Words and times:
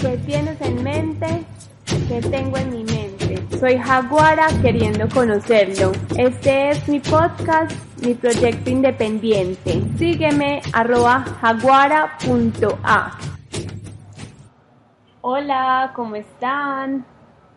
¿Qué 0.00 0.16
tienes 0.16 0.58
en 0.62 0.82
mente? 0.82 1.44
¿Qué 2.08 2.22
tengo 2.22 2.56
en 2.56 2.70
mi 2.70 2.84
mente? 2.84 3.58
Soy 3.58 3.76
Jaguara 3.76 4.46
queriendo 4.62 5.06
conocerlo. 5.10 5.92
Este 6.16 6.70
es 6.70 6.88
mi 6.88 7.00
podcast, 7.00 7.70
mi 8.02 8.14
proyecto 8.14 8.70
independiente. 8.70 9.82
Sígueme 9.98 10.62
arroba 10.72 11.20
jaguara.a. 11.42 13.18
Hola, 15.20 15.92
¿cómo 15.94 16.16
están? 16.16 17.04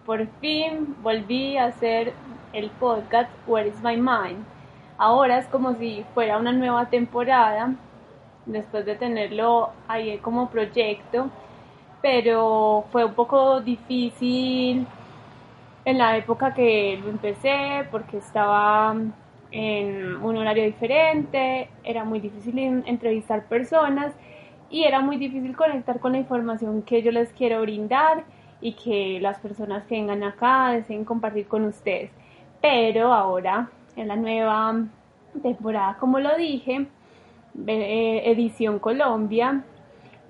Por 0.05 0.27
fin 0.41 0.97
volví 1.01 1.55
a 1.55 1.67
hacer 1.67 2.13
el 2.51 2.69
podcast 2.71 3.29
Where 3.47 3.69
is 3.69 3.81
My 3.81 3.95
Mind. 3.95 4.43
Ahora 4.97 5.37
es 5.37 5.45
como 5.47 5.75
si 5.75 6.03
fuera 6.13 6.37
una 6.37 6.51
nueva 6.51 6.89
temporada, 6.89 7.73
después 8.45 8.85
de 8.85 8.95
tenerlo 8.95 9.69
ahí 9.87 10.17
como 10.17 10.49
proyecto 10.49 11.29
pero 12.03 12.83
fue 12.91 13.05
un 13.05 13.13
poco 13.13 13.61
difícil 13.61 14.85
en 15.85 15.97
la 15.97 16.17
época 16.17 16.53
que 16.53 16.99
lo 17.01 17.09
empecé 17.09 17.87
porque 17.89 18.17
estaba 18.17 18.93
en 19.51 20.15
un 20.17 20.35
horario 20.35 20.65
diferente, 20.65 21.69
era 21.81 22.03
muy 22.03 22.19
difícil 22.19 22.59
entrevistar 22.85 23.45
personas 23.45 24.13
y 24.69 24.83
era 24.83 24.99
muy 24.99 25.15
difícil 25.15 25.55
conectar 25.55 26.01
con 26.01 26.11
la 26.11 26.17
información 26.17 26.81
que 26.81 27.01
yo 27.01 27.11
les 27.11 27.31
quiero 27.31 27.61
brindar 27.61 28.25
y 28.59 28.73
que 28.73 29.19
las 29.21 29.39
personas 29.39 29.85
que 29.85 29.95
vengan 29.95 30.23
acá 30.23 30.71
deseen 30.71 31.05
compartir 31.05 31.47
con 31.47 31.63
ustedes. 31.63 32.11
Pero 32.61 33.13
ahora, 33.13 33.69
en 33.95 34.09
la 34.09 34.17
nueva 34.17 34.75
temporada, 35.41 35.95
como 36.01 36.19
lo 36.19 36.35
dije, 36.35 36.85
eh, 37.65 38.23
edición 38.25 38.79
Colombia, 38.79 39.63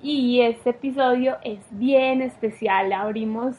y 0.03 0.41
este 0.41 0.71
episodio 0.71 1.37
es 1.43 1.59
bien 1.71 2.21
especial. 2.21 2.91
Abrimos 2.91 3.55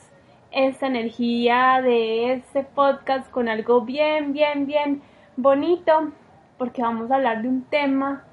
esta 0.52 0.86
energía 0.86 1.80
de 1.82 2.34
este 2.34 2.62
podcast 2.62 3.30
con 3.30 3.48
algo 3.48 3.80
bien, 3.80 4.34
bien, 4.34 4.66
bien 4.66 5.00
bonito 5.38 6.12
porque 6.58 6.82
vamos 6.82 7.10
a 7.10 7.14
hablar 7.16 7.40
de 7.40 7.48
un 7.48 7.62
tema 7.62 8.24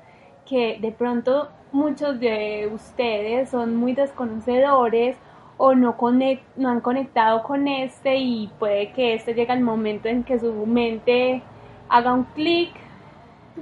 que 0.46 0.78
de 0.82 0.92
pronto 0.92 1.50
muchos 1.72 2.20
de 2.20 2.70
ustedes 2.74 3.50
son 3.50 3.78
muy 3.78 3.94
desconocedores 3.94 5.16
o 5.58 5.74
no, 5.74 5.96
han 6.02 6.82
conectado 6.82 7.44
con 7.44 7.70
este 7.70 8.18
y 8.18 8.52
puede 8.60 8.92
que 8.92 9.14
este 9.14 9.34
llegue 9.34 9.54
el 9.54 9.62
momento 9.62 10.10
en 10.10 10.26
que 10.26 10.38
su 10.38 10.52
mente 10.66 11.42
haga 11.88 12.14
un 12.14 12.26
clic, 12.26 12.72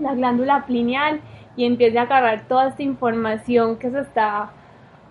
la 0.01 0.15
glándula 0.15 0.65
pineal 0.65 1.21
y 1.59 1.65
empiece 1.65 1.99
a 1.99 2.03
agarrar 2.03 2.47
toda 2.47 2.69
esta 2.69 2.83
información 2.83 3.75
que 3.75 3.91
se 3.91 3.99
está 3.99 4.49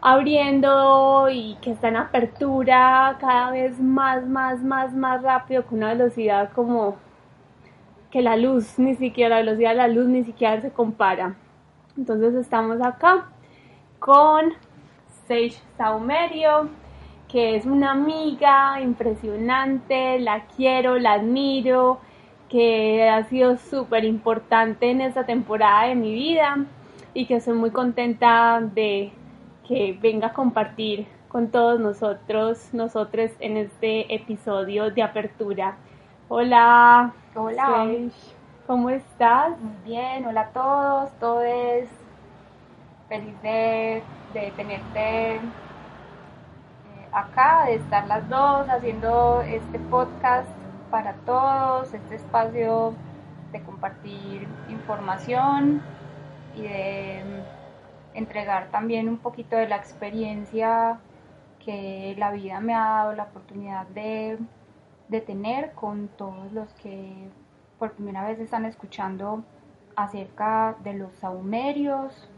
abriendo 0.01 1.29
y 1.31 1.59
que 1.61 1.73
está 1.73 1.89
en 1.89 1.97
apertura 1.97 3.19
cada 3.21 3.51
vez 3.51 3.79
más, 3.79 4.27
más, 4.27 4.63
más, 4.63 4.95
más 4.95 5.23
rápido 5.23 5.67
con 5.67 5.77
una 5.77 5.89
velocidad 5.93 6.51
como 6.55 6.97
que 8.11 8.23
la 8.23 8.37
luz, 8.39 8.79
ni 8.79 8.95
siquiera 8.95 9.29
la 9.29 9.43
velocidad 9.43 9.73
de 9.73 9.77
la 9.77 9.89
luz 9.89 10.07
ni 10.07 10.25
siquiera 10.25 10.59
se 10.63 10.71
compara. 10.71 11.35
Entonces 11.99 12.35
estamos 12.35 12.81
acá 12.81 13.27
con 13.99 14.55
Sage 15.27 15.61
Saumerio, 15.77 16.71
que 17.31 17.57
es 17.57 17.67
una 17.67 17.91
amiga 17.91 18.81
impresionante, 18.81 20.19
la 20.19 20.47
quiero, 20.57 20.99
la 20.99 21.13
admiro, 21.13 22.01
que 22.49 23.09
ha 23.09 23.25
sido 23.25 23.57
súper 23.59 24.05
importante 24.05 24.91
en 24.91 25.01
esta 25.01 25.25
temporada 25.27 25.87
de 25.87 25.95
mi 25.95 26.13
vida 26.13 26.65
y 27.15 27.27
que 27.27 27.37
estoy 27.37 27.55
muy 27.55 27.71
contenta 27.71 28.61
de 28.61 29.13
que 29.67 29.99
venga 30.01 30.29
a 30.29 30.33
compartir 30.33 31.07
con 31.29 31.51
todos 31.51 31.79
nosotros, 31.79 32.71
nosotros 32.73 33.31
en 33.41 33.59
este 33.59 34.15
episodio 34.15 34.91
de 34.91 35.03
apertura. 35.03 35.77
Hola. 36.29 37.13
Hola. 37.35 37.87
¿Cómo 38.67 38.91
estás? 38.91 39.58
Muy 39.61 39.77
bien, 39.85 40.27
hola 40.27 40.42
a 40.42 40.48
todos, 40.48 41.11
todos. 41.20 41.45
Feliz 43.08 43.42
de, 43.42 44.03
de 44.35 44.53
tenerte 44.57 45.37
eh, 45.37 45.41
acá, 47.13 47.64
de 47.67 47.77
estar 47.77 48.07
las 48.07 48.29
dos 48.29 48.69
haciendo 48.69 49.42
este 49.42 49.79
podcast 49.79 50.58
para 50.91 51.15
todos, 51.27 51.93
este 51.93 52.17
espacio 52.17 52.95
de 53.53 53.63
compartir 53.63 54.47
información 54.69 55.83
y 56.57 56.63
de 56.63 57.23
entregar 58.15 58.69
también 58.71 59.09
un 59.09 59.19
poquito 59.19 59.57
de 59.57 59.69
la 59.69 59.77
experiencia 59.77 60.99
que 61.65 62.15
la 62.19 62.31
vida 62.33 62.61
me 62.61 62.75
ha 62.75 62.81
dado 62.81 63.13
la 63.13 63.25
oportunidad 63.25 63.87
de, 63.89 64.39
tener 65.27 65.73
con 65.73 66.09
todos 66.09 66.53
los 66.53 66.73
que 66.75 67.29
por 67.79 67.93
primera 67.93 68.27
vez 68.27 68.39
están 68.39 68.65
escuchando 68.65 69.45
acerca 69.97 70.77
de 70.83 70.95
los 70.95 71.13
saumerios. 71.15 72.29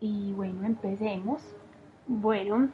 Y 0.00 0.32
bueno, 0.32 0.66
empecemos. 0.66 1.42
Bueno, 2.06 2.68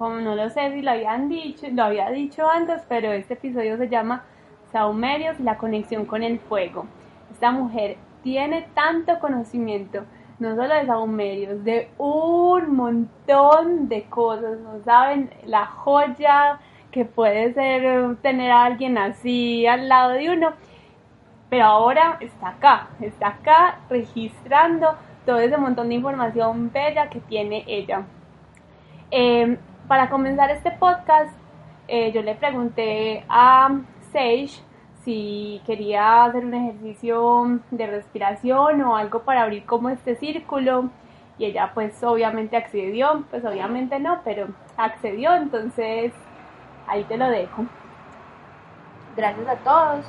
como 0.00 0.18
no 0.18 0.34
lo 0.34 0.48
sé 0.48 0.72
si 0.72 0.80
lo 0.80 0.92
habían 0.92 1.28
dicho, 1.28 1.66
lo 1.70 1.84
había 1.84 2.08
dicho 2.08 2.48
antes, 2.48 2.80
pero 2.88 3.12
este 3.12 3.34
episodio 3.34 3.76
se 3.76 3.90
llama 3.90 4.24
Saumerios 4.72 5.38
la 5.40 5.58
conexión 5.58 6.06
con 6.06 6.22
el 6.22 6.38
fuego. 6.38 6.86
Esta 7.30 7.50
mujer 7.50 7.98
tiene 8.22 8.66
tanto 8.72 9.18
conocimiento 9.18 10.06
no 10.38 10.56
solo 10.56 10.74
de 10.74 10.86
saumerios, 10.86 11.62
de 11.64 11.90
un 11.98 12.76
montón 12.76 13.90
de 13.90 14.04
cosas, 14.04 14.58
¿no 14.60 14.82
saben? 14.86 15.28
La 15.44 15.66
joya 15.66 16.58
que 16.90 17.04
puede 17.04 17.52
ser 17.52 18.16
tener 18.22 18.52
a 18.52 18.64
alguien 18.64 18.96
así 18.96 19.66
al 19.66 19.86
lado 19.90 20.12
de 20.12 20.30
uno, 20.30 20.54
pero 21.50 21.66
ahora 21.66 22.16
está 22.20 22.48
acá, 22.48 22.88
está 23.02 23.28
acá 23.28 23.80
registrando 23.90 24.96
todo 25.26 25.40
ese 25.40 25.58
montón 25.58 25.90
de 25.90 25.96
información 25.96 26.72
bella 26.72 27.10
que 27.10 27.20
tiene 27.20 27.64
ella. 27.66 28.06
Em, 29.10 29.58
para 29.90 30.08
comenzar 30.08 30.52
este 30.52 30.70
podcast, 30.70 31.34
eh, 31.88 32.12
yo 32.12 32.22
le 32.22 32.36
pregunté 32.36 33.24
a 33.28 33.76
Sage 34.12 34.62
si 35.02 35.60
quería 35.66 36.26
hacer 36.26 36.44
un 36.44 36.54
ejercicio 36.54 37.60
de 37.72 37.88
respiración 37.88 38.82
o 38.82 38.96
algo 38.96 39.22
para 39.24 39.42
abrir 39.42 39.66
como 39.66 39.88
este 39.88 40.14
círculo 40.14 40.90
y 41.38 41.46
ella 41.46 41.72
pues 41.74 42.00
obviamente 42.04 42.56
accedió, 42.56 43.24
pues 43.30 43.44
obviamente 43.44 43.98
no, 43.98 44.20
pero 44.22 44.46
accedió, 44.76 45.34
entonces 45.34 46.12
ahí 46.86 47.02
te 47.02 47.16
lo 47.16 47.28
dejo. 47.28 47.64
Gracias 49.16 49.48
a 49.48 49.56
todos, 49.56 50.06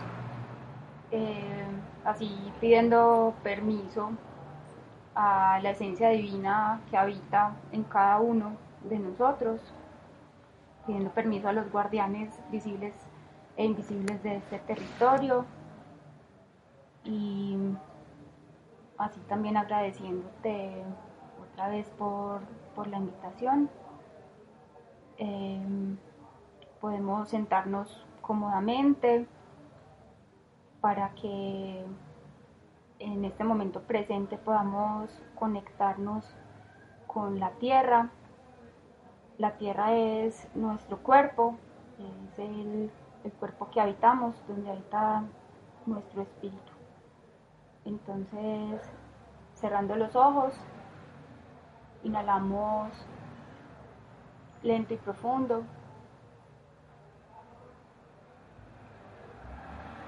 eh, 1.09 1.66
así 2.06 2.53
pidiendo 2.59 3.34
permiso 3.41 4.12
a 5.16 5.59
la 5.64 5.72
esencia 5.72 6.09
divina 6.09 6.81
que 6.91 6.97
habita 6.97 7.56
en 7.72 7.81
cada 7.81 8.20
uno 8.20 8.70
de 8.84 9.00
nosotros, 9.00 9.62
pidiendo 10.86 11.12
permiso 11.12 11.47
a 11.47 11.53
los 11.53 11.72
guardianes 11.72 12.30
visibles 12.52 12.94
e 13.58 13.66
invisibles 13.66 14.22
de 14.24 14.38
este 14.38 14.59
territorio. 14.59 15.46
Y 17.03 17.58
así 18.97 19.20
también 19.22 19.58
agradeciéndote 19.58 20.84
otra 21.41 21.70
vez 21.70 21.88
por, 21.97 22.41
la 22.88 22.97
invitación. 22.97 23.70
Em, 25.18 25.97
podemos 26.80 27.30
sentarnos 27.30 28.08
cómodamente 28.22 29.28
para 30.81 31.14
que 31.14 31.86
en 32.97 33.25
este 33.25 33.44
momento 33.44 33.81
presente 33.81 34.38
podamos 34.38 35.09
conectarnos 35.36 36.25
con 37.08 37.40
la 37.40 37.52
tierra. 37.52 38.09
La 39.41 39.57
tierra 39.57 39.93
es 39.93 40.47
nuestro 40.53 40.97
cuerpo, 40.99 41.58
es 41.97 42.38
el 42.38 42.91
cuerpo 43.40 43.72
que 43.72 43.82
habitamos, 43.82 44.35
donde 44.47 44.70
habita 44.70 45.23
nuestro 45.88 46.22
espíritu. 46.22 46.72
Entonces, 47.84 48.88
cerrando 49.55 49.96
los 49.96 50.16
ojos, 50.16 50.53
inhalamos 52.03 52.91
lento 54.61 54.93
y 54.93 54.97
profundo. 54.97 55.64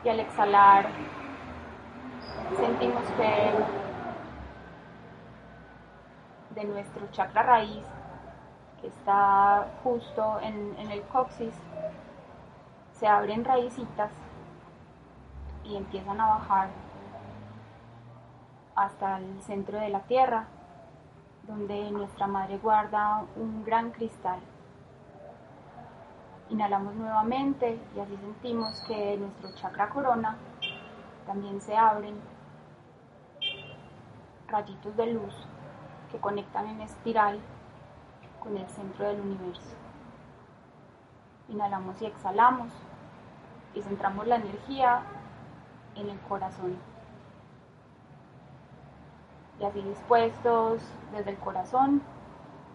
Y 0.03 0.09
al 0.09 0.19
exhalar, 0.19 0.89
sentimos 2.55 3.03
que 3.17 3.51
de 6.53 6.65
nuestro 6.65 7.07
chakra 7.09 7.41
raíz, 7.41 7.83
está 8.83 9.67
justo 9.83 10.39
en, 10.41 10.75
el 10.77 11.01
coxis, 11.03 11.53
se 12.93 13.07
abren 13.07 13.43
raícitas 13.45 14.11
y 15.63 15.75
empiezan 15.77 16.19
a 16.19 16.27
bajar 16.27 16.69
hasta 18.75 19.17
el 19.17 19.41
centro 19.41 19.79
de 19.79 19.89
la 19.89 20.01
tierra 20.01 20.45
donde 21.47 21.91
nuestra 21.91 22.27
madre 22.27 22.57
guarda 22.57 23.23
un 23.35 23.63
gran 23.63 23.91
cristal. 23.91 24.39
Inhalamos 26.49 26.93
nuevamente 26.95 27.79
y 27.95 27.99
así 27.99 28.15
sentimos 28.17 28.81
que 28.87 29.17
nuestro 29.17 29.53
chakra 29.55 29.89
corona 29.89 30.37
también 31.25 31.59
se 31.61 31.75
abren 31.75 32.15
rayitos 34.47 34.95
de 34.95 35.07
luz 35.07 35.33
que 36.11 36.19
conectan 36.19 36.67
en 36.67 36.81
espiral 36.81 37.39
con 38.43 38.57
el 38.57 38.67
centro 38.67 39.07
del 39.07 39.21
universo. 39.21 39.75
Inhalamos 41.47 42.01
y 42.01 42.05
exhalamos 42.05 42.71
y 43.73 43.81
centramos 43.81 44.27
la 44.27 44.35
energía 44.35 45.03
en 45.95 46.09
el 46.09 46.19
corazón. 46.21 46.77
Y 49.59 49.63
así 49.63 49.81
dispuestos 49.81 50.81
desde 51.11 51.31
el 51.31 51.37
corazón 51.37 52.01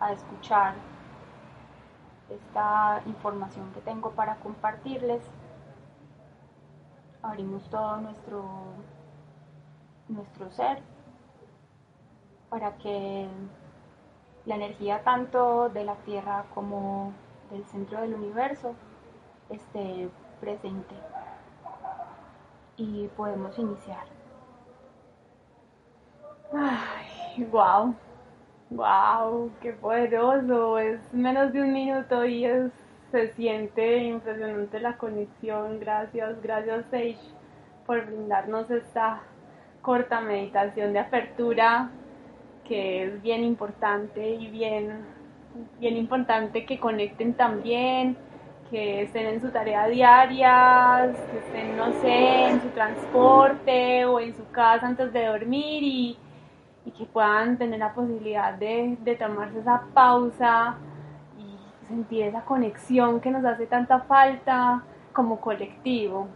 a 0.00 0.12
escuchar 0.12 0.74
esta 2.30 3.02
información 3.06 3.72
que 3.72 3.80
tengo 3.80 4.10
para 4.10 4.36
compartirles, 4.36 5.22
abrimos 7.22 7.68
todo 7.68 7.96
nuestro, 7.98 8.44
nuestro 10.08 10.50
ser 10.50 10.82
para 12.48 12.76
que 12.76 13.28
la 14.48 14.54
energía 14.54 15.02
tanto 15.04 15.68
de 15.68 15.84
la 15.84 15.94
Tierra 16.06 16.46
como 16.54 17.12
del 17.50 17.64
centro 17.66 18.00
del 18.00 18.14
universo 18.14 18.74
esté 19.50 20.08
presente 20.40 20.94
y 22.78 23.08
podemos 23.08 23.58
iniciar. 23.58 24.04
Ay, 26.54 27.44
wow, 27.50 27.94
wow, 28.70 29.50
qué 29.60 29.74
poderoso. 29.74 30.78
Es 30.78 31.12
menos 31.12 31.52
de 31.52 31.60
un 31.60 31.72
minuto 31.74 32.24
y 32.24 32.46
es, 32.46 32.72
se 33.10 33.28
siente 33.34 33.98
impresionante 33.98 34.80
la 34.80 34.96
conexión. 34.96 35.78
Gracias, 35.78 36.40
gracias 36.40 36.86
Sage 36.86 37.18
por 37.84 38.06
brindarnos 38.06 38.70
esta 38.70 39.20
corta 39.82 40.22
meditación 40.22 40.94
de 40.94 41.00
apertura 41.00 41.90
que 42.68 43.04
es 43.04 43.22
bien 43.22 43.42
importante 43.42 44.34
y 44.34 44.48
bien, 44.48 45.04
bien 45.80 45.96
importante 45.96 46.66
que 46.66 46.78
conecten 46.78 47.34
también 47.34 48.16
que 48.70 49.02
estén 49.02 49.26
en 49.26 49.40
su 49.40 49.50
tarea 49.50 49.86
diaria, 49.86 51.10
que 51.30 51.38
estén, 51.38 51.76
no 51.76 51.90
sé, 52.00 52.48
en 52.48 52.60
su 52.60 52.68
transporte 52.68 54.04
o 54.04 54.20
en 54.20 54.36
su 54.36 54.46
casa 54.50 54.86
antes 54.86 55.12
de 55.12 55.26
dormir 55.26 55.82
y, 55.82 56.18
que 56.96 57.04
puedan 57.04 57.58
tener 57.58 57.78
la 57.80 57.92
posibilidad 57.92 58.54
de, 58.54 58.96
de, 59.02 59.14
tomarse 59.14 59.58
esa 59.58 59.82
pausa 59.92 60.74
y 61.38 61.86
sentir 61.86 62.24
esa 62.24 62.40
conexión 62.46 63.20
que 63.20 63.30
nos 63.30 63.44
hace 63.44 63.66
tanta 63.66 64.00
falta 64.00 64.82
como 65.12 65.38
colectivo. 65.38 66.28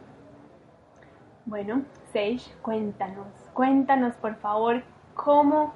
Bueno, 1.47 1.83
Sage, 2.13 2.53
cuéntanos, 2.61 3.27
cuéntanos 3.55 4.15
por 4.17 4.37
favor 4.37 4.83
cómo 5.15 5.73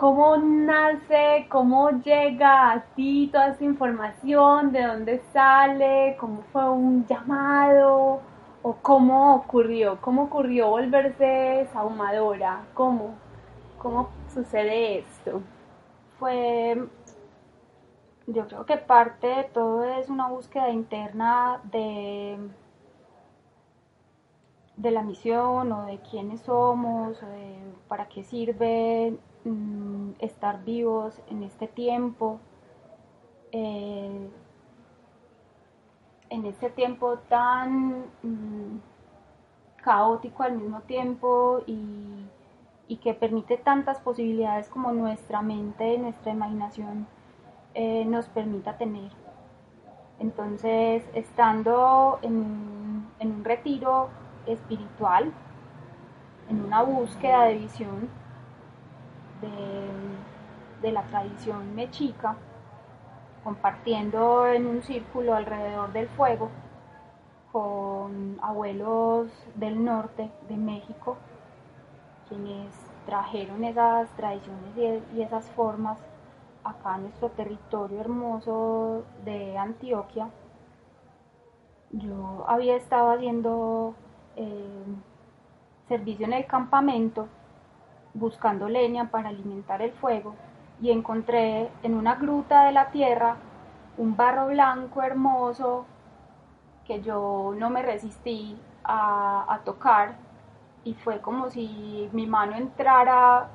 ¿Cómo 0.00 0.38
nace, 0.38 1.46
cómo 1.50 1.90
llega 1.90 2.72
a 2.72 2.80
ti 2.94 3.28
toda 3.30 3.48
esa 3.48 3.64
información? 3.64 4.72
¿De 4.72 4.82
dónde 4.82 5.20
sale? 5.30 6.16
¿Cómo 6.18 6.40
fue 6.52 6.70
un 6.70 7.06
llamado? 7.06 8.22
¿O 8.62 8.76
cómo 8.80 9.34
ocurrió? 9.34 10.00
¿Cómo 10.00 10.22
ocurrió 10.22 10.70
volverse 10.70 11.68
saumadora? 11.74 12.62
¿Cómo? 12.72 13.14
¿Cómo 13.76 14.08
sucede 14.32 15.00
esto? 15.00 15.42
Fue, 16.18 16.82
yo 18.26 18.46
creo 18.48 18.64
que 18.64 18.78
parte 18.78 19.26
de 19.26 19.44
todo 19.44 19.84
es 19.84 20.08
una 20.08 20.28
búsqueda 20.28 20.70
interna 20.70 21.60
de, 21.64 22.38
de 24.78 24.90
la 24.92 25.02
misión 25.02 25.70
o 25.72 25.84
de 25.84 25.98
quiénes 26.10 26.40
somos, 26.40 27.22
o 27.22 27.26
de 27.26 27.58
para 27.86 28.08
qué 28.08 28.24
sirve 28.24 29.18
Mm, 29.44 30.10
estar 30.18 30.62
vivos 30.64 31.18
en 31.30 31.42
este 31.44 31.66
tiempo, 31.66 32.40
eh, 33.52 34.28
en 36.28 36.44
este 36.44 36.68
tiempo 36.68 37.16
tan 37.30 38.04
mm, 38.22 38.80
caótico 39.82 40.42
al 40.42 40.58
mismo 40.58 40.82
tiempo 40.82 41.62
y, 41.66 42.26
que 43.02 43.14
permite 43.14 43.56
tantas 43.56 43.98
posibilidades 44.00 44.68
como 44.68 44.92
nuestra 44.92 45.40
mente, 45.42 45.96
nuestra 45.96 46.32
imaginación 46.32 47.06
eh, 47.72 48.04
nos 48.04 48.26
permita 48.26 48.76
tener. 48.76 49.10
Entonces, 50.18 51.02
estando 51.14 52.18
en, 52.22 53.06
en 53.20 53.32
un 53.32 53.44
retiro 53.44 54.10
espiritual, 54.46 55.32
en 56.50 56.62
una 56.62 56.82
búsqueda 56.82 57.44
de 57.44 57.54
visión, 57.58 58.10
de, 59.40 60.92
la 60.92 61.02
tradición 61.04 61.74
mexica, 61.74 62.36
compartiendo 63.44 64.46
en 64.46 64.66
un 64.66 64.82
círculo 64.82 65.34
alrededor 65.34 65.92
del 65.92 66.08
fuego 66.08 66.50
con 67.52 68.38
abuelos 68.42 69.28
del 69.54 69.84
norte 69.84 70.30
de 70.48 70.56
México, 70.56 71.16
quienes 72.28 72.72
trajeron 73.06 73.64
esas 73.64 74.08
tradiciones 74.16 75.02
y 75.14 75.22
esas 75.22 75.44
formas 75.50 75.98
acá 76.64 76.94
a 76.94 76.98
nuestro 76.98 77.28
territorio 77.30 78.00
hermoso 78.00 79.04
de 79.24 79.56
Antioquia. 79.58 80.28
Yo 81.90 82.44
había 82.46 82.76
estado 82.76 83.10
haciendo 83.10 83.94
eh, 84.36 84.84
servicio 85.88 86.26
en 86.26 86.34
el 86.34 86.46
campamento 86.46 87.26
buscando 88.14 88.68
leña 88.68 89.10
para 89.10 89.28
alimentar 89.28 89.82
el 89.82 89.92
fuego 89.92 90.34
y 90.80 90.90
encontré 90.90 91.70
en 91.82 91.94
una 91.94 92.14
gruta 92.14 92.64
de 92.64 92.72
la 92.72 92.90
tierra 92.90 93.36
un 93.98 94.16
barro 94.16 94.46
blanco 94.46 95.02
hermoso 95.02 95.84
que 96.86 97.02
yo 97.02 97.54
no 97.56 97.70
me 97.70 97.82
resistí 97.82 98.58
a, 98.84 99.60
tocar 99.64 100.14
y 100.84 100.94
fue 100.94 101.20
como 101.20 101.50
si 101.50 102.08
mi 102.12 102.26
mano 102.26 102.56
entrara 102.56 103.48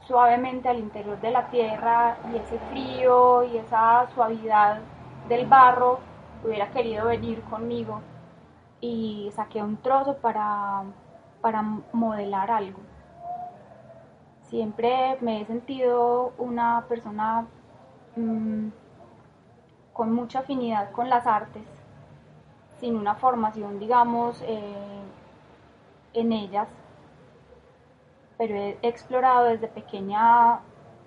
suavemente 0.00 0.68
al 0.68 0.78
interior 0.78 1.20
de 1.20 1.30
la 1.30 1.48
tierra 1.48 2.16
y 2.32 2.36
ese 2.36 2.58
frío 2.70 3.44
y 3.44 3.56
esa 3.58 4.06
suavidad 4.14 4.80
del 5.28 5.46
barro 5.46 6.00
hubiera 6.44 6.68
querido 6.70 7.06
venir 7.06 7.40
conmigo 7.42 8.00
y 8.80 9.30
saqué 9.34 9.62
un 9.62 9.76
trozo 9.78 10.16
para, 10.18 10.82
para 11.40 11.62
modelar 11.92 12.50
algo. 12.50 12.80
Siempre 14.48 15.18
me 15.20 15.40
he 15.40 15.44
sentido 15.44 16.32
una 16.38 16.84
persona 16.88 17.46
mm, 18.14 18.68
con 19.92 20.12
mucha 20.12 20.40
afinidad 20.40 20.92
con 20.92 21.08
las 21.10 21.26
artes, 21.26 21.64
sin 22.78 22.96
una 22.96 23.16
formación, 23.16 23.80
digamos, 23.80 24.40
eh, 24.42 25.02
en 26.14 26.32
ellas, 26.32 26.68
pero 28.38 28.54
he 28.54 28.78
explorado 28.82 29.46
desde 29.46 29.66
pequeña 29.66 30.60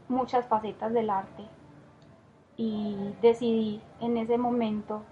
muchas 0.09 0.45
facetas 0.47 0.91
del 0.91 1.09
arte 1.09 1.43
y 2.57 3.15
decidí 3.21 3.81
en 4.01 4.17
ese 4.17 4.37
momento 4.37 5.03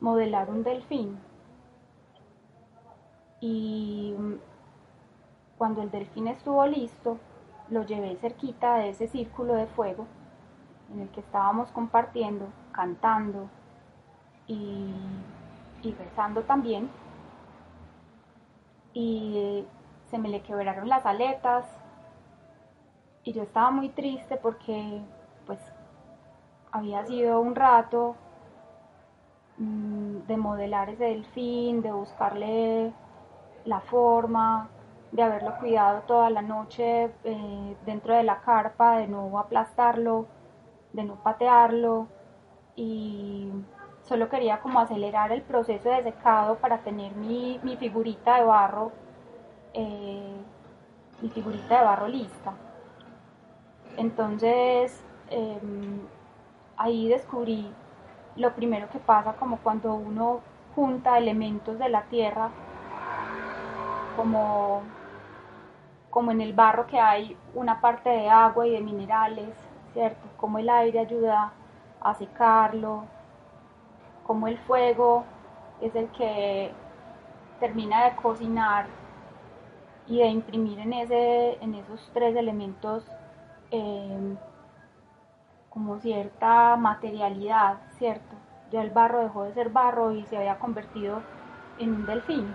modelar 0.00 0.50
un 0.50 0.64
delfín. 0.64 1.20
Y 3.40 4.12
mm, 4.18 4.34
cuando 5.56 5.82
el 5.82 5.90
delfín 5.90 6.26
estuvo 6.26 6.66
listo, 6.66 7.18
lo 7.70 7.84
llevé 7.84 8.16
cerquita 8.16 8.76
de 8.76 8.90
ese 8.90 9.08
círculo 9.08 9.54
de 9.54 9.66
fuego 9.66 10.06
en 10.92 11.00
el 11.00 11.08
que 11.08 11.20
estábamos 11.20 11.70
compartiendo, 11.70 12.46
cantando 12.72 13.48
y, 14.46 14.94
rezando 15.98 16.42
también. 16.42 16.90
Y 18.92 19.64
se 20.10 20.18
me 20.18 20.28
le 20.28 20.42
quebraron 20.42 20.88
las 20.88 21.06
aletas 21.06 21.64
y 23.22 23.32
yo 23.32 23.42
estaba 23.42 23.70
muy 23.70 23.88
triste 23.90 24.36
porque 24.36 25.00
pues 25.46 25.60
había 26.72 27.04
sido 27.04 27.40
un 27.40 27.54
rato 27.54 28.16
mm, 29.58 30.26
de 30.26 30.36
modelar 30.36 30.90
ese 30.90 31.04
delfín, 31.04 31.82
de 31.82 31.92
buscarle 31.92 32.92
la 33.64 33.80
forma, 33.80 34.68
de 35.16 35.22
haberlo 35.22 35.56
cuidado 35.58 36.02
toda 36.02 36.28
la 36.28 36.42
noche 36.42 37.10
eh, 37.24 37.76
dentro 37.86 38.14
de 38.14 38.22
la 38.22 38.40
carpa, 38.42 38.98
de 38.98 39.08
no 39.08 39.38
aplastarlo, 39.38 40.26
de 40.92 41.04
no 41.04 41.16
patearlo 41.16 42.06
y 42.76 43.50
solo 44.02 44.28
quería 44.28 44.60
como 44.60 44.78
acelerar 44.78 45.32
el 45.32 45.40
proceso 45.42 45.88
de 45.88 46.02
secado 46.02 46.56
para 46.56 46.78
tener 46.78 47.12
mi, 47.16 47.58
figurita 47.78 48.36
de 48.36 48.44
barro, 48.44 48.92
eh, 49.72 50.36
mi 51.22 51.30
figurita 51.30 51.78
de 51.78 51.84
barro 51.84 52.08
lista. 52.08 52.52
Entonces, 53.96 55.02
em, 55.30 56.00
ahí 56.76 57.08
descubrí 57.08 57.72
lo 58.36 58.54
primero 58.54 58.90
que 58.90 58.98
pasa 58.98 59.32
como 59.32 59.56
cuando 59.58 59.94
uno 59.94 60.40
junta 60.74 61.16
elementos 61.16 61.78
de 61.78 61.88
la 61.88 62.02
tierra, 62.02 62.50
como, 64.14 64.82
como 66.16 66.30
en 66.30 66.40
el 66.40 66.54
barro 66.54 66.86
que 66.86 66.98
hay 66.98 67.36
una 67.52 67.78
parte 67.82 68.08
de 68.08 68.30
agua 68.30 68.66
y 68.66 68.70
de 68.70 68.80
minerales, 68.80 69.54
¿cierto? 69.92 70.26
Como 70.38 70.58
el 70.58 70.70
aire 70.70 71.00
ayuda 71.00 71.52
a 72.00 72.14
secarlo, 72.14 73.04
como 74.26 74.48
el 74.48 74.56
fuego 74.56 75.24
es 75.82 75.94
el 75.94 76.08
que 76.12 76.72
termina 77.60 78.06
de 78.06 78.16
cocinar 78.16 78.86
y 80.06 80.20
de 80.20 80.28
imprimir 80.28 80.78
en, 80.78 80.94
ese, 80.94 81.62
en 81.62 81.74
esos 81.74 82.10
tres 82.14 82.34
elementos 82.34 83.04
em, 83.70 84.38
como 85.68 85.98
cierta 85.98 86.76
materialidad, 86.76 87.76
¿cierto? 87.98 88.36
Ya 88.70 88.80
el 88.80 88.88
barro 88.88 89.20
dejó 89.20 89.42
de 89.42 89.52
ser 89.52 89.68
barro 89.68 90.12
y 90.12 90.24
se 90.24 90.38
había 90.38 90.58
convertido 90.58 91.20
en 91.78 91.94
un 91.94 92.06
delfín. 92.06 92.54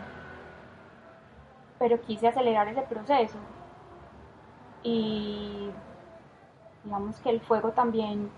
Pero 1.81 1.99
quise 1.99 2.27
acelerar 2.27 2.67
ese 2.67 2.83
proceso 2.83 3.39
y 4.83 5.71
digamos 6.83 7.19
que 7.21 7.31
el 7.31 7.41
fuego 7.41 7.71
también, 7.71 8.29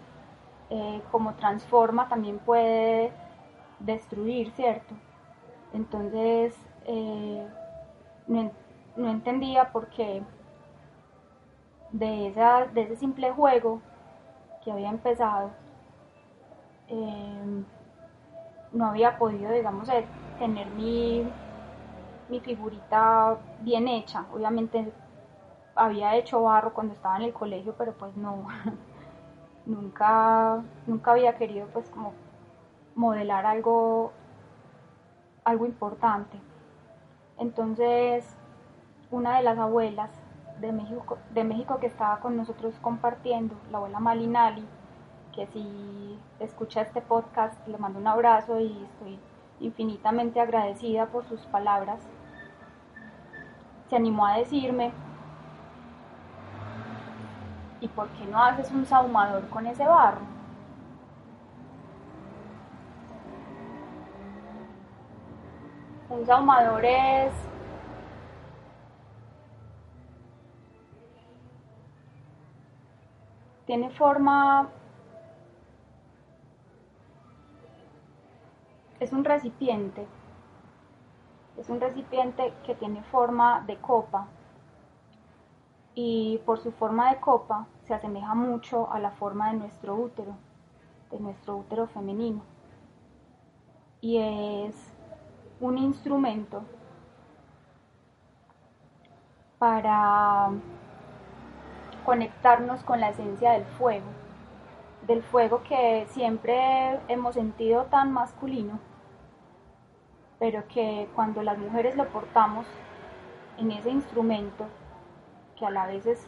eh, 0.70 1.02
como 1.12 1.34
transforma, 1.34 2.08
también 2.08 2.40
puede 2.40 3.12
destruir, 3.80 4.50
¿cierto? 4.52 4.94
Entonces, 5.74 6.56
eh, 6.86 7.46
no, 8.28 8.50
no 8.96 9.10
entendía 9.10 9.74
por 9.74 9.88
qué 9.88 10.24
de, 11.92 12.28
esa, 12.28 12.66
de 12.68 12.84
ese 12.84 12.96
simple 12.96 13.30
juego 13.32 13.82
que 14.64 14.72
había 14.72 14.90
empezado, 14.90 15.52
em, 16.88 17.66
no 18.72 18.86
había 18.86 19.18
podido, 19.18 19.52
digamos, 19.52 19.90
eh, 19.90 20.06
tener 20.40 20.68
mi, 20.72 21.28
mi 22.30 22.39
figurita 22.39 23.38
bien 23.62 23.88
hecha. 23.88 24.25
Obviamente 24.34 24.92
había 25.75 26.15
hecho 26.15 26.44
barro 26.44 26.74
cuando 26.74 26.94
estaba 26.94 27.18
en 27.18 27.24
el 27.24 27.34
colegio, 27.34 27.75
pero 27.77 27.94
pues 27.94 28.15
no, 28.15 28.48
nunca, 29.65 30.63
nunca 30.88 31.12
había 31.12 31.36
querido 31.38 31.68
pues 31.68 31.89
como 31.89 32.13
modelar 32.96 33.46
algo, 33.46 34.12
algo 35.44 35.65
importante. 35.65 36.38
Entonces 37.38 38.38
una 39.12 39.38
de 39.38 39.44
las 39.44 39.58
abuelas 39.58 40.10
de 40.60 40.72
México, 40.72 41.18
de 41.32 41.44
México 41.44 41.77
que 41.80 41.88
estaba 41.88 42.20
con 42.20 42.36
nosotros 42.36 42.74
compartiendo, 42.82 43.56
la 43.72 43.77
abuela 43.77 44.00
Malinali, 44.00 44.65
que 45.34 45.48
si 45.48 46.20
escucha 46.39 46.82
este 46.82 47.01
podcast 47.01 47.68
le 47.68 47.77
mando 47.77 48.00
un 48.00 48.08
abrazo 48.08 48.60
y 48.60 48.84
estoy 48.92 49.20
infinitamente 49.60 50.39
agradecida 50.39 51.07
por 51.07 51.25
sus 51.27 51.41
palabras, 51.48 52.00
se 53.89 53.95
animó 53.95 54.25
a 54.25 54.38
decirme, 54.38 54.91
¿y 57.81 57.88
por 57.88 58.07
qué 58.10 58.25
no 58.25 58.43
haces 58.43 58.72
un 58.72 58.86
sahumador 58.86 59.48
con 59.50 59.65
ese 59.67 59.86
barro? 59.86 60.22
Un 66.10 66.25
sahumador 66.25 66.86
es 66.86 67.33
tiene 73.65 73.89
forma, 73.91 74.69
es 79.03 79.12
un 79.12 79.25
recipiente, 79.25 80.07
es 81.57 81.69
un 81.69 81.79
recipiente 81.79 82.53
que 82.65 82.74
tiene 82.74 83.03
forma 83.03 83.62
de 83.67 83.77
copa 83.77 84.27
y 85.93 86.39
por 86.45 86.60
su 86.60 86.72
forma 86.72 87.13
de 87.13 87.19
copa 87.19 87.67
se 87.83 87.93
asemeja 87.93 88.33
mucho 88.33 88.91
a 88.91 89.00
la 89.00 89.12
forma 89.12 89.51
de 89.51 89.57
nuestro 89.57 89.95
útero, 89.95 90.36
de 91.12 91.19
nuestro 91.19 91.57
útero 91.57 91.88
femenino. 91.88 92.41
Y 94.01 94.17
es 94.17 94.75
un 95.60 95.77
instrumento 95.77 96.63
para 99.60 100.50
conectarnos 102.05 102.83
con 102.83 103.00
la 103.00 103.10
esencia 103.10 103.51
del 103.51 103.65
fuego, 103.65 104.07
del 105.07 105.24
fuego 105.24 105.63
que 105.63 106.05
siempre 106.10 107.00
hemos 107.07 107.36
sentido 107.36 107.86
tan 107.86 108.12
masculino, 108.12 108.79
pero 110.44 110.68
que 110.68 111.08
cuando 111.16 111.42
las 111.42 111.58
mujeres 111.58 111.96
lo 111.96 112.06
portamos 112.10 112.66
en 113.58 113.72
ese 113.72 113.90
instrumento, 113.90 114.66
que 115.58 115.66
a 115.66 115.70
la 115.70 115.88
vez 115.88 116.28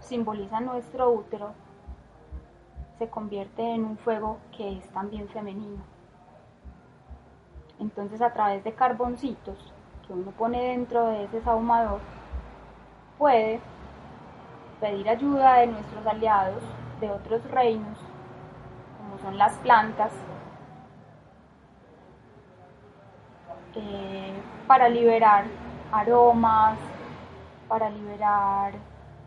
simboliza 0.00 0.58
nuestro 0.58 1.12
útero, 1.12 1.52
se 2.98 3.08
convierte 3.08 3.62
en 3.62 3.84
un 3.84 3.96
fuego 3.98 4.38
que 4.56 4.78
es 4.78 4.88
también 4.88 5.28
femenino. 5.28 5.80
Entonces 7.78 8.20
a 8.20 8.32
través 8.32 8.64
de 8.64 8.72
carboncitos 8.72 9.72
que 10.08 10.12
uno 10.12 10.32
pone 10.32 10.60
dentro 10.60 11.06
de 11.06 11.22
ese 11.22 11.40
sahumador, 11.42 12.00
puede 13.16 13.60
pedir 14.80 15.08
ayuda 15.08 15.58
de 15.58 15.68
nuestros 15.68 16.04
aliados 16.04 16.64
de 17.00 17.12
otros 17.12 17.48
reinos, 17.48 17.96
como 18.98 19.22
son 19.22 19.38
las 19.38 19.52
plantas, 19.58 20.10
eh, 23.74 24.32
para 24.66 24.88
liberar 24.88 25.44
aromas, 25.90 26.78
para 27.68 27.90
liberar, 27.90 28.74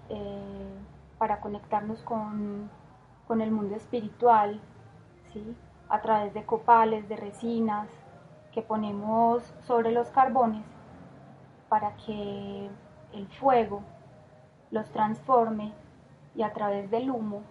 eh, 0.09 0.77
para 1.17 1.39
conectarnos 1.39 2.01
con, 2.01 2.69
con, 3.27 3.41
el 3.41 3.51
mundo 3.51 3.75
espiritual, 3.75 4.59
¿sí? 5.33 5.55
a 5.89 6.01
través 6.01 6.33
de 6.33 6.43
copales, 6.43 7.07
de 7.09 7.15
resinas 7.15 7.87
que 8.51 8.61
ponemos 8.61 9.43
sobre 9.67 9.91
los 9.91 10.09
carbones 10.09 10.63
para 11.69 11.95
que 11.97 12.69
el 13.13 13.27
fuego 13.39 13.81
los 14.71 14.89
transforme 14.91 15.73
y 16.35 16.43
a 16.43 16.53
través 16.53 16.89
del 16.91 17.09
humo 17.09 17.41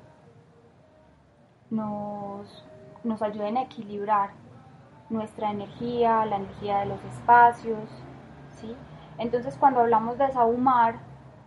nos, 1.71 2.65
nos 3.03 3.23
ayuden 3.23 3.57
a 3.57 3.63
equilibrar 3.63 4.31
nuestra 5.15 5.51
energía, 5.51 6.27
la 6.27 6.37
energía 6.37 6.81
de 6.81 6.87
los 6.87 7.03
espacios, 7.05 7.89
¿sí? 8.61 8.77
Entonces 9.17 9.57
cuando 9.59 9.81
hablamos 9.81 10.19
de 10.19 10.31
sahumar 10.33 10.97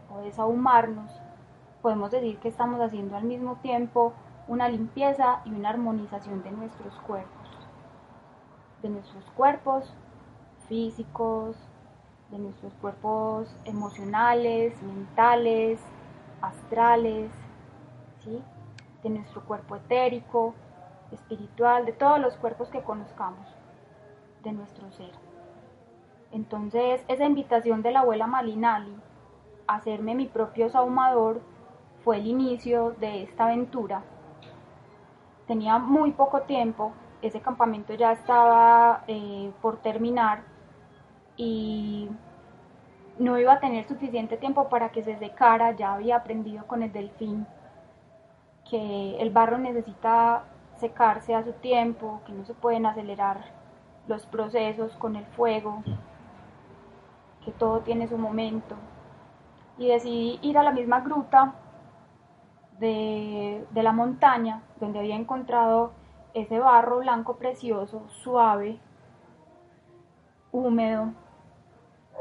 o 0.10 0.22
desahumarnos, 0.22 1.12
podemos 1.82 2.10
decir 2.12 2.40
que 2.40 2.48
estamos 2.48 2.82
haciendo 2.82 3.16
al 3.16 3.24
mismo 3.24 3.58
tiempo 3.58 4.14
una 4.48 4.70
limpieza 4.70 5.42
y 5.46 5.52
una 5.52 5.70
armonización 5.70 6.42
de 6.44 6.52
nuestros 6.52 6.94
cuerpos, 7.02 7.50
de 8.82 8.90
nuestros 8.90 9.24
cuerpos 9.36 9.94
físicos, 10.68 11.58
de 12.32 12.40
nuestros 12.40 12.74
cuerpos 12.76 13.56
emocionales, 13.66 14.82
mentales, 14.82 15.80
astrales, 16.42 17.32
¿sí? 18.20 18.42
de 19.04 19.10
nuestro 19.10 19.44
cuerpo 19.46 19.76
etérico, 19.76 20.54
espiritual, 21.12 21.86
de 21.86 21.94
todos 21.94 22.20
los 22.20 22.36
cuerpos 22.36 22.70
que 22.70 22.82
conozcamos, 22.82 23.48
nuestro 24.54 24.92
ser. 24.92 25.12
Entonces, 26.32 27.04
esa 27.08 27.26
invitación 27.26 27.82
de 27.82 27.92
la 27.92 28.02
abuela 28.02 28.28
Malinali 28.28 28.96
a 29.68 29.76
hacerme 29.76 30.16
mi 30.16 30.26
propio 30.26 30.70
saumador 30.70 31.42
fue 32.04 32.18
el 32.18 32.28
inicio 32.28 32.92
de 33.00 33.24
esta 33.24 33.46
aventura. 33.46 34.04
Tenía 35.48 35.78
muy 35.78 36.12
poco 36.12 36.42
tiempo, 36.42 36.92
ese 37.22 37.42
campamento 37.42 37.94
ya 37.94 38.12
estaba 38.12 39.04
eh, 39.08 39.52
por 39.62 39.78
terminar 39.78 40.44
y 41.38 42.10
no 43.20 43.38
iba 43.40 43.54
a 43.54 43.60
tener 43.60 43.88
suficiente 43.88 44.38
tiempo 44.38 44.70
para 44.70 44.90
que 44.90 45.04
se 45.04 45.18
secara, 45.18 45.72
ya 45.76 45.94
había 45.94 46.18
aprendido 46.18 46.66
con 46.68 46.84
el 46.84 46.92
delfín 46.92 47.48
que 48.70 49.18
el 49.20 49.30
barro 49.30 49.58
necesita 49.58 50.44
secarse 50.76 51.34
a 51.34 51.44
su 51.44 51.54
tiempo, 51.54 52.22
que 52.26 52.34
no 52.34 52.46
se 52.46 52.54
pueden 52.54 52.86
acelerar 52.86 53.57
los 54.08 54.26
procesos 54.26 54.96
con 54.98 55.16
el 55.16 55.26
fuego, 55.26 55.84
que 57.44 57.52
todo 57.52 57.82
tiene 57.82 58.08
su 58.08 58.18
momento. 58.18 58.76
Y 59.78 59.88
decidí 59.88 60.40
ir 60.42 60.58
a 60.58 60.64
la 60.64 60.72
misma 60.72 61.02
gruta 61.02 61.54
de, 62.80 63.66
de 63.72 63.84
la 63.84 63.92
montaña 63.92 64.64
donde 64.80 65.00
había 65.00 65.16
encontrado 65.16 65.92
ese 66.34 66.60
barro 66.60 67.00
blanco 67.00 67.38
precioso, 67.38 68.04
suave, 68.10 68.80
húmedo, 70.52 71.14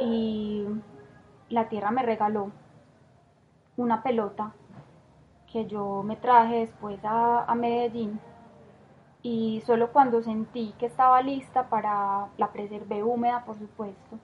y 0.00 0.66
la 1.48 1.68
tierra 1.68 1.90
me 1.90 2.02
regaló 2.02 2.50
una 3.76 4.02
pelota 4.02 4.52
que 5.50 5.66
yo 5.66 6.02
me 6.02 6.16
traje 6.16 6.60
después 6.60 6.98
a, 7.04 7.44
a 7.44 7.54
Medellín 7.54 8.20
y 9.26 9.60
solo 9.66 9.90
cuando 9.90 10.22
sentí 10.22 10.72
que 10.78 10.86
estaba 10.86 11.20
lista 11.20 11.68
para, 11.68 12.28
la 12.36 12.52
preservé 12.52 13.02
húmeda 13.02 13.44
por 13.44 13.58
supuesto, 13.58 14.20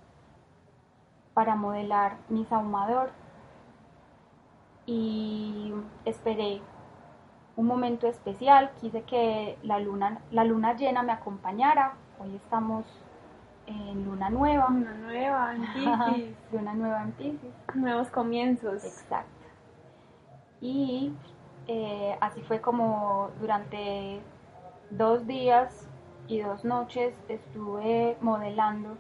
para 1.35 1.57
modelar 1.57 2.19
mi 2.29 2.45
sahumador 2.45 3.11
y 4.87 5.75
esperé 6.05 6.61
un 7.57 7.67
momento 7.67 8.07
especial, 8.07 8.71
quise 8.81 9.03
que 9.03 9.59
la 9.65 9.81
luna, 9.81 10.21
la 10.31 10.45
luna 10.45 10.77
llena 10.77 11.03
me 11.03 11.11
acompañara, 11.11 11.95
hoy 12.21 12.37
estamos 12.37 12.85
en 13.67 14.05
luna 14.05 14.31
nueva. 14.31 14.69
Luna 14.71 14.95
nueva 14.95 15.55
en 15.57 15.63
Pisces. 15.73 16.37
luna 16.53 16.75
nueva 16.75 17.03
en 17.03 17.13
Pisces. 17.13 17.55
Nuevos 17.75 18.09
comienzos. 18.09 18.85
Exacto. 18.85 19.49
Y 20.61 21.13
eh, 21.67 22.17
así 22.21 22.41
fue 22.43 22.61
como 22.61 23.31
durante 23.41 24.23
dos 24.93 25.27
días 25.27 25.89
y 26.29 26.41
dos 26.41 26.65
noches 26.65 27.15
estuve 27.29 28.17
modelando 28.21 28.99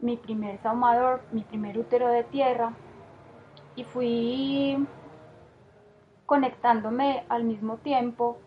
mi 0.00 0.16
primer 0.16 0.58
saumador, 0.62 1.22
mi 1.32 1.42
primer 1.42 1.78
útero 1.78 2.08
de 2.08 2.24
tierra 2.24 2.72
y 3.74 3.84
fui 3.84 4.86
conectándome 6.24 7.24
al 7.28 7.44
mismo 7.44 7.76
tiempo 7.76 8.38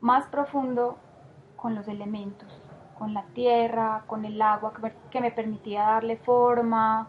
más 0.00 0.26
profundo 0.28 0.96
con 1.56 1.74
los 1.74 1.88
elementos, 1.88 2.48
con 2.96 3.12
la 3.12 3.24
tierra, 3.34 4.04
con 4.06 4.24
el 4.24 4.40
agua 4.40 4.72
que 5.10 5.20
me 5.20 5.32
permitía 5.32 5.82
darle 5.82 6.18
forma 6.18 7.08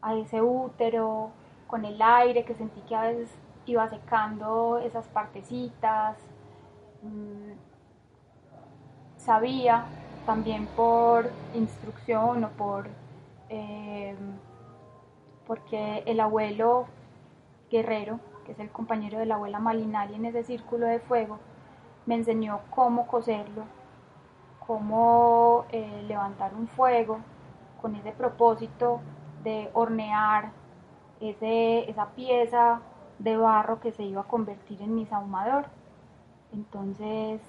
a 0.00 0.14
ese 0.14 0.40
útero, 0.40 1.30
con 1.66 1.84
el 1.84 2.00
aire 2.00 2.44
que 2.46 2.54
sentí 2.54 2.80
que 2.82 2.96
a 2.96 3.02
veces 3.02 3.30
iba 3.66 3.86
secando 3.88 4.78
esas 4.78 5.06
partecitas. 5.08 6.16
Mm, 7.02 7.52
sabía 9.16 9.84
también 10.26 10.66
por 10.66 11.30
instrucción 11.54 12.44
o 12.44 12.48
por 12.50 12.88
eh, 13.48 14.14
porque 15.46 16.02
el 16.06 16.20
abuelo 16.20 16.86
guerrero 17.70 18.20
que 18.44 18.52
es 18.52 18.58
el 18.58 18.70
compañero 18.70 19.18
de 19.18 19.26
la 19.26 19.36
abuela 19.36 19.58
Malinari 19.58 20.14
en 20.14 20.24
ese 20.26 20.44
círculo 20.44 20.86
de 20.86 21.00
fuego, 21.00 21.38
me 22.06 22.14
enseñó 22.14 22.60
cómo 22.70 23.06
coserlo, 23.06 23.64
cómo 24.66 25.64
eh, 25.70 26.04
levantar 26.06 26.54
un 26.54 26.68
fuego 26.68 27.18
con 27.80 27.94
ese 27.96 28.12
propósito 28.12 29.00
de 29.42 29.70
hornear 29.72 30.52
ese, 31.20 31.90
esa 31.90 32.06
pieza 32.10 32.80
de 33.18 33.36
barro 33.36 33.80
que 33.80 33.92
se 33.92 34.02
iba 34.02 34.22
a 34.22 34.28
convertir 34.28 34.80
en 34.82 34.94
mi 34.94 35.06
sahumador. 35.06 35.66
Entonces, 36.52 37.40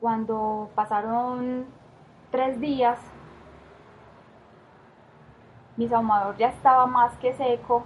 cuando 0.00 0.70
pasaron 0.74 1.66
tres 2.30 2.60
días, 2.60 2.98
mi 5.76 5.88
sahumador 5.88 6.36
ya 6.36 6.48
estaba 6.48 6.86
más 6.86 7.16
que 7.18 7.32
seco 7.34 7.84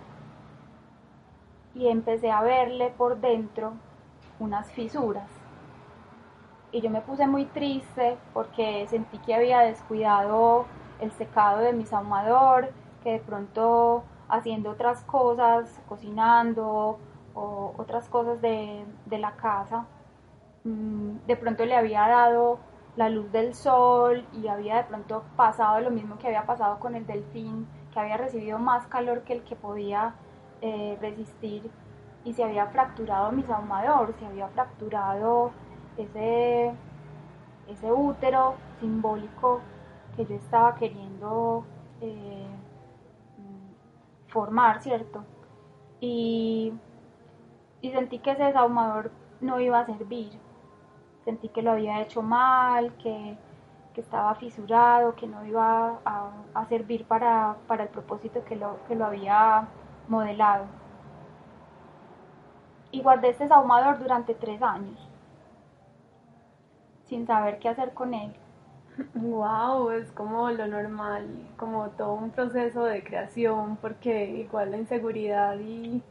y 1.75 1.89
empecé 1.89 2.31
a 2.31 2.43
verle 2.43 2.91
por 2.91 3.21
dentro 3.21 3.73
unas 4.39 4.71
fisuras. 4.73 5.29
Y 6.73 6.81
yo 6.81 6.91
me 6.91 7.01
puse 7.01 7.27
muy 7.27 7.45
triste 7.47 8.19
porque 8.33 8.87
sentí 8.89 9.19
que 9.19 9.35
había 9.35 9.61
descuidado 9.61 10.67
el 11.01 11.13
secado 11.13 11.59
de 11.59 11.73
mi 11.73 11.87
saumador, 11.87 12.73
que 13.03 13.13
de 13.13 13.19
pronto 13.21 14.03
haciendo 14.29 14.71
otras 14.71 15.03
cosas, 15.05 15.81
cocinando 15.89 16.99
o 17.35 17.75
otras 17.79 18.09
cosas 18.09 18.41
de, 18.41 18.85
la 19.11 19.33
casa, 19.33 19.87
mm, 20.65 21.27
de 21.27 21.37
pronto 21.37 21.65
le 21.65 21.77
había 21.77 22.07
dado 22.09 22.59
la 22.97 23.09
luz 23.09 23.31
del 23.33 23.55
sol 23.55 24.27
y 24.33 24.49
había 24.49 24.77
de 24.77 24.85
pronto 24.85 25.25
pasado 25.37 25.81
lo 25.81 25.91
mismo 25.91 26.19
que 26.19 26.29
había 26.29 26.47
pasado 26.47 26.79
con 26.79 26.95
el 26.95 27.07
delfín, 27.07 27.67
que 27.93 28.01
había 28.01 28.17
recibido 28.17 28.59
más 28.59 28.87
calor 28.87 29.23
que 29.23 29.35
el 29.35 29.43
que 29.43 29.57
podía 29.57 30.15
eh, 30.61 30.97
resistir 31.01 31.71
y 32.25 32.33
se 32.33 32.45
había 32.45 32.67
fracturado 32.67 33.33
mi 33.33 33.43
saumador, 33.43 34.15
se 34.19 34.27
había 34.27 34.49
fracturado 34.49 35.51
ese, 35.97 36.73
ese 37.69 37.93
útero 37.93 38.55
simbólico 38.81 39.61
que 40.17 40.25
yo 40.25 40.37
estaba 40.37 40.75
queriendo 40.77 41.65
eh, 42.01 42.47
formar, 44.29 44.83
¿cierto? 44.83 45.25
Y, 46.01 46.73
y 47.85 47.91
sentí 47.91 48.19
que 48.19 48.31
ese 48.31 48.51
saumador 48.55 49.11
no 49.43 49.61
iba 49.61 49.79
a 49.79 49.85
servir, 49.85 50.31
sentí 51.23 51.51
que 51.51 51.61
lo 51.61 51.73
había 51.73 52.01
hecho 52.01 52.23
mal, 52.23 52.95
que, 52.95 53.37
estaba 53.95 54.35
fisurado, 54.37 55.15
que 55.15 55.27
no 55.27 55.45
iba 55.45 56.01
a, 56.05 56.67
servir 56.71 57.05
para, 57.05 57.57
para, 57.69 57.83
el 57.85 57.91
propósito 57.91 58.43
que 58.45 58.57
lo, 58.57 58.79
que 58.89 58.95
lo 58.97 59.05
había 59.05 59.69
modelado. 60.09 60.65
Y 62.91 63.03
guardé 63.03 63.29
este 63.29 63.49
sahumador 63.49 63.99
durante 63.99 64.35
tres 64.35 64.63
años, 64.63 65.07
sin 67.05 67.27
saber 67.27 67.59
qué 67.59 67.69
hacer 67.69 67.93
con 67.93 68.15
él. 68.15 68.35
Wow, 69.15 69.91
es 69.91 70.11
como 70.11 70.51
lo 70.51 70.67
normal, 70.67 71.29
como 71.59 71.91
todo 71.91 72.15
un 72.15 72.31
proceso 72.31 72.85
de 72.85 73.05
creación, 73.05 73.77
porque 73.77 74.31
igual 74.31 74.71
la 74.71 74.79
inseguridad 74.79 75.59
y 75.59 76.03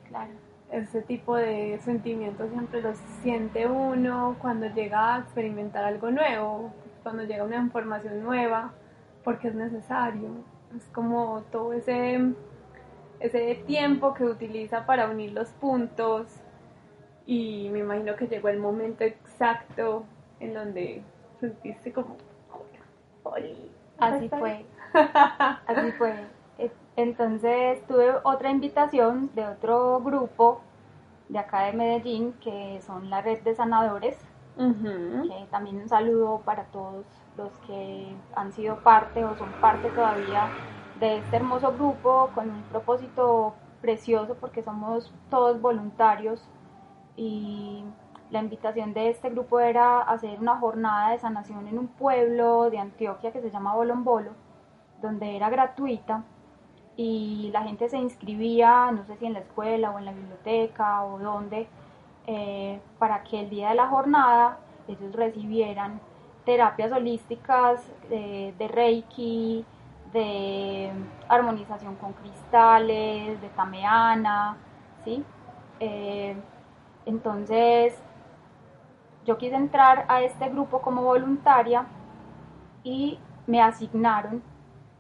ese 0.74 1.04
tipo 1.04 1.36
de 1.36 1.80
sentimientos 1.84 2.50
siempre 2.50 2.82
los 2.82 2.98
siente 3.22 3.68
uno 3.68 4.36
cuando 4.42 4.68
llega 4.68 5.16
a 5.16 5.20
experimentar 5.20 5.84
algo 5.84 6.10
nuevo, 6.10 6.74
cuando 7.04 7.24
llega 7.24 7.44
una 7.44 7.58
información 7.58 8.24
nueva, 8.24 8.74
porque 9.24 9.50
es 9.50 9.56
necesario. 9.56 10.30
Es 10.76 10.86
como 10.90 11.44
todo 11.52 11.74
ese 11.74 12.34
ese 13.20 13.56
tiempo 13.68 14.14
que 14.14 14.26
utiliza 14.26 14.86
para 14.86 15.10
unir 15.10 15.32
los 15.32 15.50
puntos 15.50 16.28
y 17.26 17.70
me 17.72 17.80
imagino 17.80 18.16
que 18.16 18.28
llegó 18.28 18.50
el 18.50 18.60
momento 18.60 19.04
exacto 19.04 20.04
en 20.40 20.54
donde 20.54 21.04
sentiste 21.40 21.94
como 21.94 22.18
así 24.00 24.28
fue. 24.28 24.66
Así 24.94 25.92
fue 25.94 26.43
entonces 26.96 27.86
tuve 27.88 28.14
otra 28.24 28.52
invitación 28.52 29.32
de 29.34 29.48
otro 29.48 30.00
grupo 30.02 30.62
de 31.30 31.40
acá 31.40 31.64
de 31.64 31.74
Medellín 31.74 32.34
que 32.34 32.80
son 32.82 33.10
la 33.10 33.22
red 33.22 33.42
de 33.42 33.56
sanadores 33.56 34.18
que 34.56 35.48
también 35.50 35.78
un 35.78 35.90
saludo 35.90 36.42
para 36.46 36.66
todos 36.66 37.06
los 37.38 37.52
que 37.66 38.16
han 38.36 38.52
sido 38.52 38.78
parte 38.84 39.26
o 39.26 39.36
son 39.36 39.52
parte 39.54 39.90
todavía 39.90 40.48
de 41.00 41.18
este 41.18 41.38
hermoso 41.38 41.74
grupo 41.74 42.30
con 42.36 42.50
un 42.50 42.62
propósito 42.64 43.56
precioso 43.82 44.36
porque 44.40 44.64
somos 44.64 45.14
todos 45.30 45.60
voluntarios. 45.60 46.48
Y 47.16 47.84
la 48.32 48.40
invitación 48.40 48.94
de 48.94 49.10
este 49.10 49.30
grupo 49.30 49.60
era 49.60 50.02
hacer 50.02 50.40
una 50.40 50.58
jornada 50.58 51.12
de 51.12 51.20
sanación 51.20 51.68
en 51.68 51.78
un 51.78 51.88
pueblo 51.88 52.70
de 52.70 52.80
Antioquia 52.80 53.32
que 53.32 53.42
se 53.42 53.52
llama 53.52 53.76
Bolombolo, 53.76 54.32
donde 55.02 55.36
era 55.36 55.50
gratuita 55.50 56.24
y 56.96 57.50
la 57.52 57.64
gente 57.64 57.90
se 57.90 57.98
inscribía, 57.98 58.92
no 58.92 59.04
sé 59.06 59.18
si 59.18 59.26
en 59.26 59.34
la 59.34 59.40
escuela 59.40 59.92
o 59.92 60.00
en 60.00 60.06
la 60.06 60.14
biblioteca 60.14 61.04
o 61.04 61.20
donde, 61.20 61.68
eh, 62.28 62.80
para 63.00 63.24
que 63.24 63.40
el 63.42 63.50
día 63.50 63.70
de 63.70 63.76
la 63.76 63.88
jornada 63.88 64.60
ellos 64.88 65.14
recibieran 65.14 66.00
terapias 66.46 66.92
holísticas 66.92 67.82
eh, 68.10 68.54
de 68.58 68.68
Reiki, 68.68 69.66
de 70.12 70.92
armonización 71.28 71.96
con 71.96 72.14
cristales, 72.14 73.42
de 73.42 73.50
tameana, 73.50 74.58
¿sí? 75.04 75.24
Eh, 75.80 76.36
entonces, 77.06 77.98
yo 79.26 79.38
quise 79.38 79.56
entrar 79.56 80.06
a 80.10 80.22
este 80.22 80.50
grupo 80.50 80.82
como 80.82 81.02
voluntaria 81.02 81.86
y 82.84 83.18
me 83.48 83.62
asignaron 83.62 84.44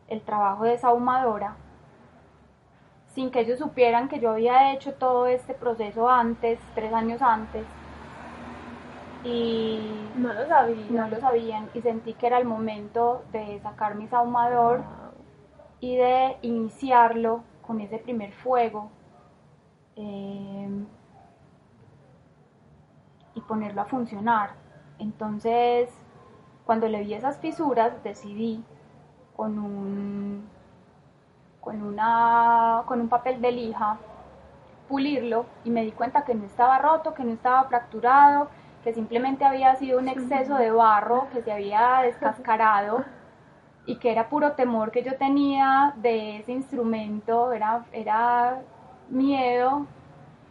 el 0.08 0.22
trabajo 0.22 0.64
de 0.64 0.78
saumadora 0.78 1.56
sin 3.14 3.30
que 3.30 3.42
ellos 3.42 3.60
supieran 3.60 4.10
que 4.10 4.20
yo 4.20 4.32
había 4.32 4.74
hecho 4.74 4.94
todo 4.94 5.28
este 5.28 5.54
proceso 5.54 6.10
antes, 6.10 6.60
tres 6.74 6.92
años 6.94 7.22
antes. 7.22 7.66
Y 9.24 9.80
no 10.18 10.34
lo 10.34 10.46
sabían. 10.48 10.96
No 10.96 11.08
lo 11.08 11.20
sabían 11.20 11.70
y 11.74 11.82
sentí 11.82 12.14
que 12.14 12.28
era 12.28 12.40
el 12.40 12.46
momento 12.46 13.24
de 13.32 13.60
sacar 13.62 13.96
mi 13.96 14.08
saumador 14.08 14.84
y 15.80 15.96
de 15.96 16.38
iniciarlo 16.42 17.44
con 17.66 17.80
ese 17.80 18.00
primer 18.00 18.34
fuego 18.34 18.90
eh, 19.96 20.70
y 23.36 23.42
ponerlo 23.42 23.82
a 23.82 23.86
funcionar. 23.86 24.52
Entonces, 25.00 25.90
cuando 26.66 26.88
le 26.88 27.02
vi 27.02 27.14
esas 27.14 27.38
fisuras, 27.38 28.04
decidí 28.04 28.64
con 29.36 29.60
un, 29.60 30.48
con 31.64 31.82
una, 31.82 32.84
con 32.86 33.00
un 33.00 33.08
papel 33.08 33.42
de 33.42 33.52
lija 33.52 33.98
pulirlo 34.88 35.46
y 35.64 35.70
me 35.70 35.84
di 35.84 35.92
cuenta 35.92 36.24
que 36.24 36.36
no 36.36 36.46
estaba 36.46 36.78
roto, 36.78 37.14
que 37.14 37.24
no 37.24 37.32
estaba 37.32 37.64
fracturado, 37.64 38.50
que 38.84 38.94
simplemente 38.94 39.46
había 39.46 39.76
sido 39.76 40.00
un 40.00 40.10
exceso 40.10 40.56
de 40.56 40.72
barro 40.72 41.28
que 41.32 41.42
se 41.42 41.52
había 41.52 42.02
descascarado 42.04 43.06
y 43.86 43.96
que 43.96 44.12
era 44.12 44.30
puro 44.30 44.54
temor 44.54 44.92
que 44.92 45.04
yo 45.04 45.16
tenía 45.18 45.94
de 45.98 46.38
ese 46.38 46.52
instrumento, 46.52 47.54
era, 47.54 47.86
era 47.92 48.62
miedo 49.10 49.86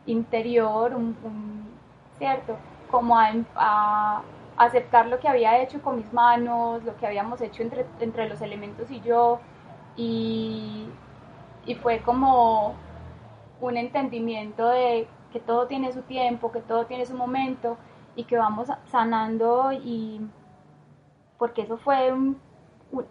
interior, 0.07 0.97
¿cierto? 2.19 2.57
Como 2.91 3.17
a, 3.19 4.23
aceptar 4.57 5.07
lo 5.07 5.19
que 5.19 5.29
había 5.29 5.61
hecho 5.61 5.81
con 5.83 5.97
mis 5.97 6.13
manos, 6.13 6.85
lo 6.85 6.97
que 6.97 7.07
habíamos 7.07 7.41
hecho 7.41 7.63
entre, 7.63 7.87
entre 8.01 8.29
los 8.29 8.41
elementos 8.43 8.91
y 8.91 9.01
yo, 9.01 9.41
y, 9.97 10.87
y 11.67 11.75
fue 11.77 12.01
como 12.03 12.75
un 13.61 13.77
entendimiento 13.77 14.69
de 14.69 15.09
que 15.33 15.41
todo 15.41 15.67
tiene 15.67 15.93
su 15.93 16.03
tiempo, 16.03 16.53
que 16.53 16.61
todo 16.61 16.87
tiene 16.87 17.07
su 17.07 17.15
momento 17.15 17.77
y 18.17 18.25
que 18.25 18.37
vamos 18.37 18.69
sanando 18.87 19.73
y 19.73 20.21
porque 21.39 21.63
eso 21.63 21.77
fue 21.79 22.13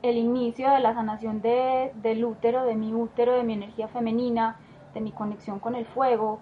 el 0.04 0.18
inicio 0.18 0.70
de 0.70 0.80
la 0.80 0.94
sanación 0.94 1.42
de, 1.42 1.92
del 1.96 2.24
útero, 2.24 2.64
de 2.64 2.76
mi 2.76 2.94
útero, 2.94 3.34
de 3.34 3.44
mi 3.44 3.54
energía 3.54 3.88
femenina, 3.88 4.58
de 4.94 5.02
mi 5.02 5.12
conexión 5.12 5.60
con 5.60 5.76
el 5.76 5.86
fuego, 5.86 6.40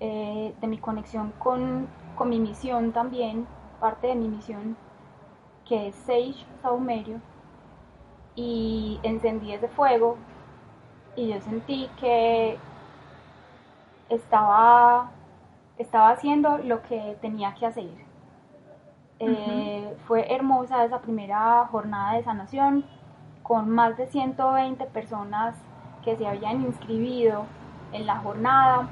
eh, 0.00 0.54
de 0.60 0.66
mi 0.66 0.78
conexión 0.78 1.32
con, 1.38 1.88
con, 2.14 2.28
mi 2.28 2.38
misión 2.38 2.92
también, 2.92 3.46
parte 3.80 4.06
de 4.06 4.14
mi 4.14 4.28
misión, 4.28 4.76
que 5.66 5.88
es 5.88 5.94
Sage 5.94 6.46
Saumerio, 6.62 7.20
y 8.36 9.00
encendí 9.02 9.52
ese 9.52 9.68
fuego 9.68 10.18
y 11.16 11.28
yo 11.28 11.40
sentí 11.40 11.88
que 11.98 12.58
estaba, 14.10 15.10
estaba 15.78 16.10
haciendo 16.10 16.58
lo 16.58 16.82
que 16.82 17.16
tenía 17.20 17.54
que 17.54 17.66
hacer. 17.66 18.06
Eh, 19.18 19.96
fue 20.06 20.32
hermosa 20.32 20.84
esa 20.84 21.00
primera 21.00 21.66
jornada 21.70 22.12
de 22.12 22.22
sanación 22.22 22.84
con 23.42 23.70
más 23.70 23.96
de 23.96 24.06
120 24.06 24.84
personas 24.86 25.56
que 26.04 26.16
se 26.16 26.26
habían 26.26 26.60
inscribido 26.60 27.46
en 27.92 28.06
la 28.06 28.18
jornada 28.18 28.88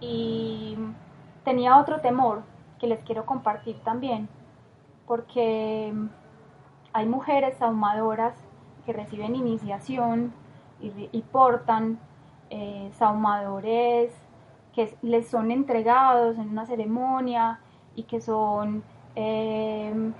y 0.00 0.76
tenía 1.44 1.78
otro 1.78 2.00
temor 2.00 2.42
que 2.80 2.88
les 2.88 3.04
quiero 3.04 3.24
compartir 3.24 3.78
también 3.84 4.28
porque 5.06 5.92
hay 6.94 7.06
mujeres 7.06 7.60
ahumadoras 7.60 8.34
que 8.86 8.92
reciben 8.92 9.34
iniciación 9.34 10.32
y, 10.80 11.22
portan 11.32 11.98
eh, 12.50 12.90
saumadores 12.98 14.12
que 14.74 14.96
les 15.02 15.28
son 15.28 15.50
entregados 15.50 16.36
en 16.36 16.50
una 16.50 16.66
ceremonia 16.66 17.58
y 17.96 18.04
que 18.04 18.20
son, 18.20 18.84
eh, 19.16 20.12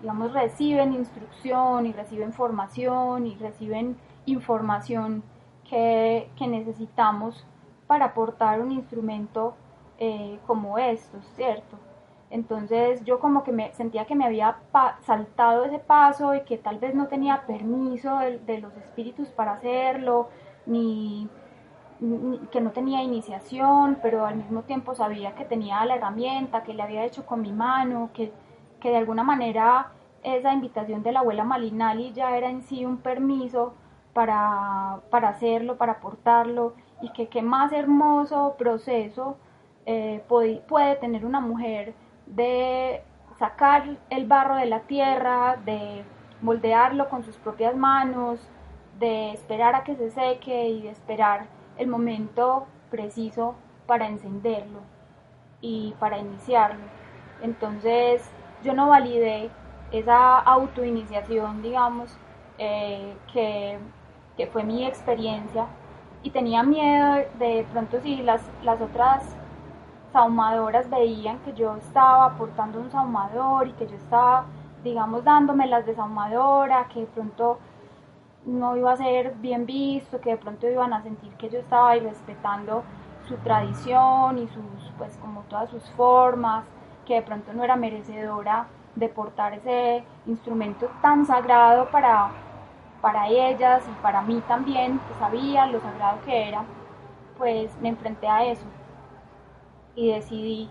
digamos, 0.00 0.32
reciben 0.32 0.94
instrucción 0.94 1.86
y 1.86 1.92
reciben 1.92 2.32
formación 2.32 3.26
y 3.26 3.34
reciben 3.34 3.96
información 4.24 5.22
que, 5.68 6.30
necesitamos 6.40 7.46
para 7.86 8.06
aportar 8.06 8.60
un 8.60 8.72
instrumento 8.72 9.56
eh, 9.98 10.38
como 10.46 10.78
estos, 10.78 11.22
¿cierto? 11.36 11.76
Entonces 12.30 13.04
yo 13.04 13.20
como 13.20 13.44
que 13.44 13.52
me 13.52 13.72
sentía 13.74 14.06
que 14.06 14.14
me 14.14 14.24
había 14.24 14.56
saltado 15.02 15.64
ese 15.64 15.78
paso 15.78 16.34
y 16.34 16.40
que 16.42 16.58
tal 16.58 16.78
vez 16.78 16.94
no 16.94 17.06
tenía 17.06 17.46
permiso 17.46 18.18
de, 18.18 18.58
los 18.58 18.76
espíritus 18.76 19.28
para 19.28 19.52
hacerlo, 19.52 20.28
ni, 20.66 21.28
que 22.50 22.60
no 22.60 22.70
tenía 22.72 23.02
iniciación, 23.02 23.98
pero 24.02 24.26
al 24.26 24.36
mismo 24.36 24.62
tiempo 24.62 24.94
sabía 24.94 25.34
que 25.34 25.44
tenía 25.44 25.84
la 25.84 25.96
herramienta, 25.96 26.64
que 26.64 26.74
le 26.74 26.82
había 26.82 27.04
hecho 27.04 27.24
con 27.24 27.40
mi 27.40 27.52
mano, 27.52 28.10
que, 28.12 28.32
que 28.80 28.90
de 28.90 28.96
alguna 28.96 29.22
manera 29.22 29.92
esa 30.22 30.52
invitación 30.52 31.02
de 31.02 31.12
la 31.12 31.20
abuela 31.20 31.44
Malinali 31.44 32.12
ya 32.12 32.36
era 32.36 32.50
en 32.50 32.62
sí 32.62 32.84
un 32.84 32.96
permiso 32.98 33.74
para, 34.12 35.00
para 35.10 35.28
hacerlo, 35.28 35.76
para 35.76 35.92
aportarlo, 35.92 36.74
y 37.00 37.10
que 37.10 37.28
qué 37.28 37.42
más 37.42 37.72
hermoso 37.72 38.54
proceso 38.58 39.36
eh, 39.86 40.24
puede, 40.28 40.56
puede 40.60 40.96
tener 40.96 41.26
una 41.26 41.40
mujer 41.40 41.94
de 42.26 43.02
sacar 43.38 43.96
el 44.10 44.26
barro 44.26 44.56
de 44.56 44.66
la 44.66 44.80
tierra, 44.80 45.56
de 45.64 46.04
moldearlo 46.40 47.08
con 47.08 47.24
sus 47.24 47.36
propias 47.36 47.76
manos, 47.76 48.40
de 48.98 49.32
esperar 49.32 49.74
a 49.74 49.84
que 49.84 49.96
se 49.96 50.10
seque 50.10 50.68
y 50.68 50.82
de 50.82 50.90
esperar 50.90 51.46
el 51.78 51.88
momento 51.88 52.66
preciso 52.90 53.54
para 53.86 54.06
encenderlo 54.06 54.80
y 55.60 55.94
para 55.98 56.18
iniciarlo. 56.18 56.84
Entonces 57.42 58.30
yo 58.62 58.74
no 58.74 58.88
validé 58.88 59.50
esa 59.90 60.38
autoiniciación, 60.38 61.62
digamos, 61.62 62.16
eh, 62.58 63.16
que, 63.32 63.78
que, 64.36 64.46
fue 64.46 64.62
mi 64.62 64.86
experiencia 64.86 65.66
y 66.22 66.30
tenía 66.30 66.62
miedo 66.62 67.16
de 67.38 67.66
pronto 67.72 68.00
si 68.00 68.16
las, 68.22 68.42
las 68.62 68.80
otras 68.80 69.24
saumadoras 70.14 70.88
veían 70.88 71.40
que 71.40 71.52
yo 71.54 71.74
estaba 71.74 72.26
aportando 72.26 72.78
un 72.78 72.88
saumador 72.92 73.66
y 73.66 73.72
que 73.72 73.88
yo 73.88 73.96
estaba, 73.96 74.44
digamos, 74.84 75.24
dándome 75.24 75.66
las 75.66 75.84
de 75.86 75.96
saumadora, 75.96 76.86
que 76.86 77.00
de 77.00 77.06
pronto 77.06 77.58
no 78.46 78.76
iba 78.76 78.92
a 78.92 78.96
ser 78.96 79.34
bien 79.38 79.66
visto, 79.66 80.20
que 80.20 80.30
de 80.30 80.36
pronto 80.36 80.70
iban 80.70 80.92
a 80.92 81.02
sentir 81.02 81.32
que 81.32 81.50
yo 81.50 81.58
estaba 81.58 81.90
ahí 81.90 82.00
respetando 82.00 82.84
su 83.26 83.36
tradición 83.38 84.38
y 84.38 84.46
sus, 84.46 84.92
pues 84.98 85.16
como 85.16 85.40
todas 85.48 85.68
sus 85.70 85.82
formas, 85.96 86.64
que 87.06 87.14
de 87.14 87.22
pronto 87.22 87.52
no 87.52 87.64
era 87.64 87.74
merecedora 87.74 88.66
de 88.94 89.08
portar 89.08 89.54
ese 89.54 90.04
instrumento 90.26 90.88
tan 91.02 91.26
sagrado 91.26 91.90
para, 91.90 92.30
para 93.00 93.26
ellas 93.26 93.82
y 93.90 94.00
para 94.00 94.22
mí 94.22 94.40
también, 94.46 95.00
que 95.08 95.14
sabía 95.18 95.66
lo 95.66 95.80
sagrado 95.80 96.18
que 96.24 96.50
era, 96.50 96.62
pues 97.36 97.76
me 97.80 97.88
enfrenté 97.88 98.28
a 98.28 98.44
eso 98.44 98.64
y 99.96 100.12
decidí 100.12 100.70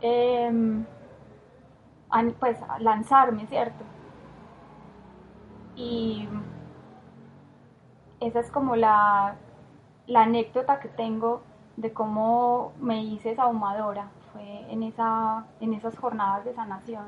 em, 0.00 0.84
pues 2.38 2.58
lanzarme, 2.80 3.46
¿cierto? 3.46 3.84
Y 5.76 6.28
esa 8.20 8.40
es 8.40 8.50
como 8.50 8.76
la, 8.76 9.36
anécdota 10.14 10.80
que 10.80 10.88
tengo 10.88 11.42
de 11.76 11.92
cómo 11.92 12.72
me 12.80 13.02
hice 13.02 13.34
saumadora, 13.36 14.08
fue 14.32 14.66
en, 14.70 14.82
esa, 14.82 15.46
en 15.60 15.74
esas 15.74 15.96
jornadas 15.96 16.44
de 16.44 16.54
sanación. 16.54 17.06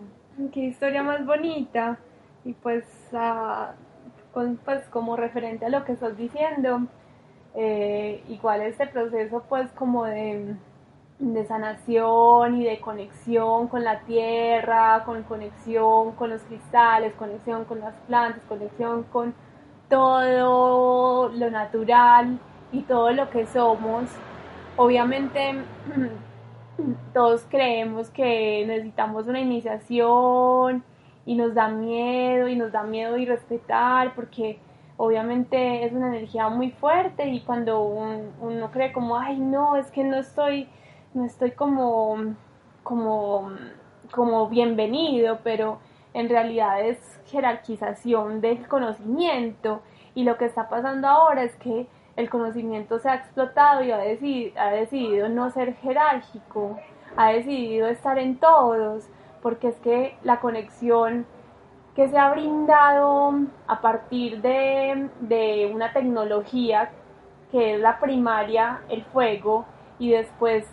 Qué 0.52 0.60
historia 0.60 1.02
más 1.02 1.26
bonita 1.26 1.98
y 2.44 2.54
pues, 2.54 2.84
ah, 3.12 3.72
con, 4.32 4.56
pues 4.64 4.88
como 4.88 5.16
referente 5.16 5.66
a 5.66 5.68
lo 5.68 5.84
que 5.84 5.92
estás 5.92 6.16
diciendo, 6.16 6.86
eh, 7.54 8.24
igual 8.28 8.62
este 8.62 8.86
proceso 8.86 9.42
pues 9.48 9.70
como 9.72 10.04
de 10.04 10.56
de 11.22 11.44
sanación 11.44 12.60
y 12.60 12.64
de 12.64 12.80
conexión 12.80 13.68
con 13.68 13.84
la 13.84 14.00
tierra, 14.00 15.04
con 15.04 15.22
conexión 15.22 16.12
con 16.12 16.30
los 16.30 16.42
cristales, 16.42 17.14
conexión 17.14 17.64
con 17.64 17.78
las 17.78 17.94
plantas, 18.08 18.42
conexión 18.48 19.04
con 19.04 19.32
todo 19.88 21.28
lo 21.28 21.50
natural 21.50 22.40
y 22.72 22.80
todo 22.82 23.12
lo 23.12 23.30
que 23.30 23.46
somos. 23.46 24.10
Obviamente 24.76 25.54
todos 27.14 27.46
creemos 27.48 28.10
que 28.10 28.64
necesitamos 28.66 29.28
una 29.28 29.38
iniciación 29.38 30.82
y 31.24 31.36
nos 31.36 31.54
da 31.54 31.68
miedo 31.68 32.48
y 32.48 32.56
nos 32.56 32.72
da 32.72 32.82
miedo 32.82 33.16
y 33.16 33.26
respetar 33.26 34.12
porque 34.16 34.58
obviamente 34.96 35.84
es 35.84 35.92
una 35.92 36.08
energía 36.08 36.48
muy 36.48 36.72
fuerte 36.72 37.28
y 37.28 37.40
cuando 37.42 37.80
uno 37.80 38.72
cree 38.72 38.92
como, 38.92 39.16
ay 39.16 39.38
no, 39.38 39.76
es 39.76 39.88
que 39.92 40.02
no 40.02 40.16
estoy 40.16 40.68
no 41.14 41.24
estoy 41.26 41.52
como, 41.52 42.34
como, 42.82 43.50
como 44.10 44.48
bienvenido, 44.48 45.38
pero 45.44 45.78
en 46.14 46.28
realidad 46.28 46.80
es 46.80 47.20
jerarquización 47.26 48.40
del 48.40 48.66
conocimiento. 48.66 49.82
Y 50.14 50.24
lo 50.24 50.36
que 50.36 50.46
está 50.46 50.68
pasando 50.68 51.08
ahora 51.08 51.42
es 51.42 51.54
que 51.56 51.86
el 52.16 52.28
conocimiento 52.28 52.98
se 52.98 53.08
ha 53.08 53.14
explotado 53.14 53.82
y 53.82 53.90
ha 53.90 53.98
decidido, 53.98 54.60
ha 54.60 54.70
decidido 54.70 55.28
no 55.28 55.50
ser 55.50 55.74
jerárquico, 55.76 56.78
ha 57.16 57.32
decidido 57.32 57.88
estar 57.88 58.18
en 58.18 58.36
todos, 58.36 59.08
porque 59.42 59.68
es 59.68 59.76
que 59.76 60.16
la 60.22 60.40
conexión 60.40 61.26
que 61.94 62.08
se 62.08 62.18
ha 62.18 62.30
brindado 62.30 63.34
a 63.66 63.80
partir 63.80 64.40
de, 64.40 65.10
de 65.20 65.70
una 65.74 65.92
tecnología 65.92 66.90
que 67.50 67.74
es 67.74 67.80
la 67.80 68.00
primaria, 68.00 68.80
el 68.88 69.04
fuego, 69.04 69.66
y 69.98 70.10
después 70.10 70.66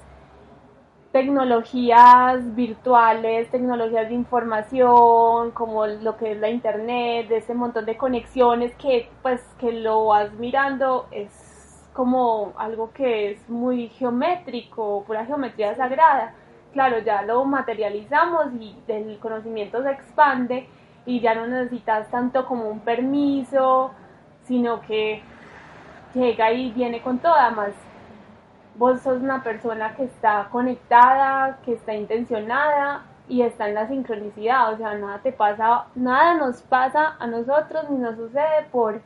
tecnologías 1.11 2.55
virtuales, 2.55 3.49
tecnologías 3.49 4.09
de 4.09 4.13
información, 4.13 5.51
como 5.51 5.87
lo 5.87 6.17
que 6.17 6.33
es 6.33 6.39
la 6.39 6.49
internet, 6.49 7.27
de 7.29 7.37
ese 7.37 7.53
montón 7.53 7.85
de 7.85 7.97
conexiones 7.97 8.73
que 8.75 9.09
pues 9.21 9.41
que 9.59 9.71
lo 9.71 10.05
vas 10.07 10.31
mirando 10.33 11.07
es 11.11 11.49
como 11.93 12.53
algo 12.57 12.91
que 12.93 13.31
es 13.31 13.49
muy 13.49 13.89
geométrico, 13.89 15.03
pura 15.05 15.25
geometría 15.25 15.75
sagrada. 15.75 16.33
Claro, 16.73 16.99
ya 16.99 17.23
lo 17.23 17.43
materializamos 17.45 18.53
y 18.59 18.75
el 18.87 19.17
conocimiento 19.19 19.81
se 19.81 19.91
expande 19.91 20.67
y 21.05 21.19
ya 21.19 21.33
no 21.33 21.47
necesitas 21.47 22.09
tanto 22.11 22.45
como 22.45 22.69
un 22.69 22.81
permiso, 22.81 23.91
sino 24.43 24.81
que 24.81 25.23
llega 26.13 26.51
y 26.51 26.71
viene 26.71 27.01
con 27.01 27.17
toda 27.17 27.49
más. 27.49 27.73
Vos 28.75 29.01
sos 29.01 29.21
una 29.21 29.43
persona 29.43 29.95
que 29.95 30.05
está 30.05 30.47
conectada, 30.51 31.59
que 31.65 31.73
está 31.73 31.93
intencionada 31.93 33.03
y 33.27 33.41
está 33.41 33.67
en 33.67 33.75
la 33.75 33.87
sincronicidad, 33.87 34.73
o 34.73 34.77
sea, 34.77 34.95
nada 34.95 35.19
te 35.19 35.31
pasa, 35.31 35.85
nada 35.95 36.35
nos 36.35 36.61
pasa 36.61 37.15
a 37.19 37.27
nosotros 37.27 37.89
ni 37.89 37.97
nos 37.97 38.15
sucede 38.15 38.65
por, 38.71 39.01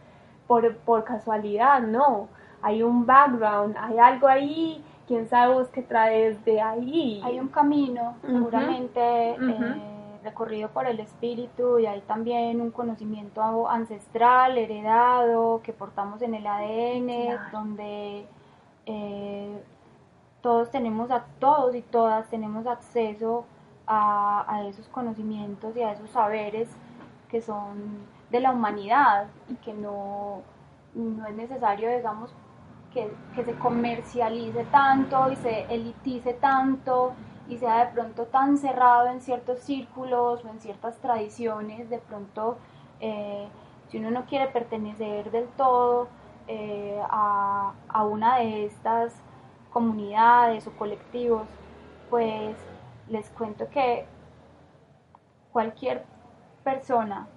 por, 0.48 0.76
por 0.78 1.04
casualidad, 1.04 1.82
no. 1.82 2.30
Hay 2.62 2.82
un 2.84 3.06
background, 3.06 3.76
hay 3.78 4.00
algo 4.00 4.28
ahí, 4.28 4.84
quién 5.08 5.28
sabe 5.28 5.54
vos 5.54 5.68
qué 5.70 5.82
traes 5.82 6.44
de 6.46 6.62
ahí. 6.62 7.22
Hay 7.26 7.40
un 7.40 7.50
camino, 7.50 8.16
seguramente. 8.22 9.32
Eh, 9.32 9.94
recorrido 10.24 10.70
por 10.70 10.88
el 10.88 11.00
espíritu 11.00 11.80
y 11.80 11.86
hay 11.86 12.02
también 12.02 12.62
un 12.62 12.72
conocimiento 12.72 13.70
ancestral, 13.70 14.58
heredado, 14.58 15.62
que 15.64 15.74
portamos 15.74 16.22
en 16.22 16.34
el 16.34 16.48
ADN, 16.48 17.52
donde 17.52 18.26
eh, 18.86 19.62
todos 20.42 20.70
tenemos, 20.72 21.10
a, 21.12 21.26
todos 21.40 21.74
y 21.76 21.82
todas 21.82 22.30
tenemos 22.30 22.68
acceso 22.68 23.46
a, 23.88 24.64
esos 24.70 24.88
conocimientos 24.90 25.76
y 25.76 25.82
a 25.82 25.92
esos 25.92 26.10
saberes 26.10 26.70
que 27.30 27.42
son 27.42 28.06
de 28.30 28.40
la 28.40 28.52
humanidad 28.52 29.28
y 29.50 29.56
que 29.56 29.74
no, 29.74 30.42
no 30.94 31.26
es 31.26 31.36
necesario, 31.36 31.90
digamos, 31.90 32.34
que, 32.94 33.12
que 33.36 33.44
se 33.44 33.54
comercialice 33.56 34.66
tanto 34.66 35.32
y 35.32 35.36
se 35.38 35.62
elitice 35.74 36.34
tanto 36.34 37.14
y 37.48 37.58
sea 37.58 37.86
de 37.86 37.92
pronto 37.92 38.26
tan 38.26 38.58
cerrado 38.58 39.08
en 39.08 39.22
ciertos 39.22 39.60
círculos 39.60 40.44
o 40.46 40.50
en 40.50 40.60
ciertas 40.60 40.98
tradiciones, 40.98 41.90
de 41.90 42.00
pronto 42.00 42.58
eh, 43.00 43.48
si 43.90 43.98
uno 43.98 44.12
no 44.12 44.26
quiere 44.26 44.48
pertenecer 44.48 45.30
del 45.32 45.48
todo 45.50 46.08
eh, 46.48 47.02
a, 47.10 47.74
una 48.04 48.38
de 48.38 48.66
estas 48.66 49.14
comunidades 49.72 50.68
o 50.68 50.72
colectivos, 50.78 51.48
pues 52.10 52.56
les 53.10 53.30
cuento 53.32 53.70
que 53.70 54.06
cualquier 55.52 56.06
persona 56.64 57.28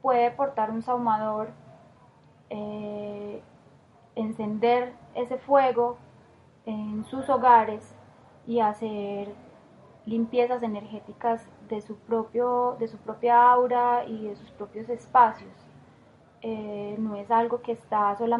puede 0.00 0.30
portar 0.30 0.70
un 0.70 0.82
saumador, 0.82 1.50
eh, 2.50 3.42
encender 4.14 4.94
ese 5.14 5.38
fuego 5.38 5.98
en 6.66 7.04
sus 7.04 7.28
hogares 7.28 7.94
y 8.46 8.60
hacer 8.60 9.34
limpiezas 10.06 10.62
energéticas 10.62 11.46
de 11.68 11.82
su, 11.82 11.96
propio, 11.96 12.76
de 12.78 12.88
su 12.88 12.96
propia 12.96 13.50
aura 13.50 14.04
y 14.06 14.28
de 14.28 14.36
sus 14.36 14.50
propios 14.52 14.88
espacios. 14.88 15.67
Eh, 16.40 16.94
no 16.98 17.16
es 17.16 17.30
algo 17.30 17.62
que 17.62 17.72
está 17.72 18.16
solamente 18.16 18.28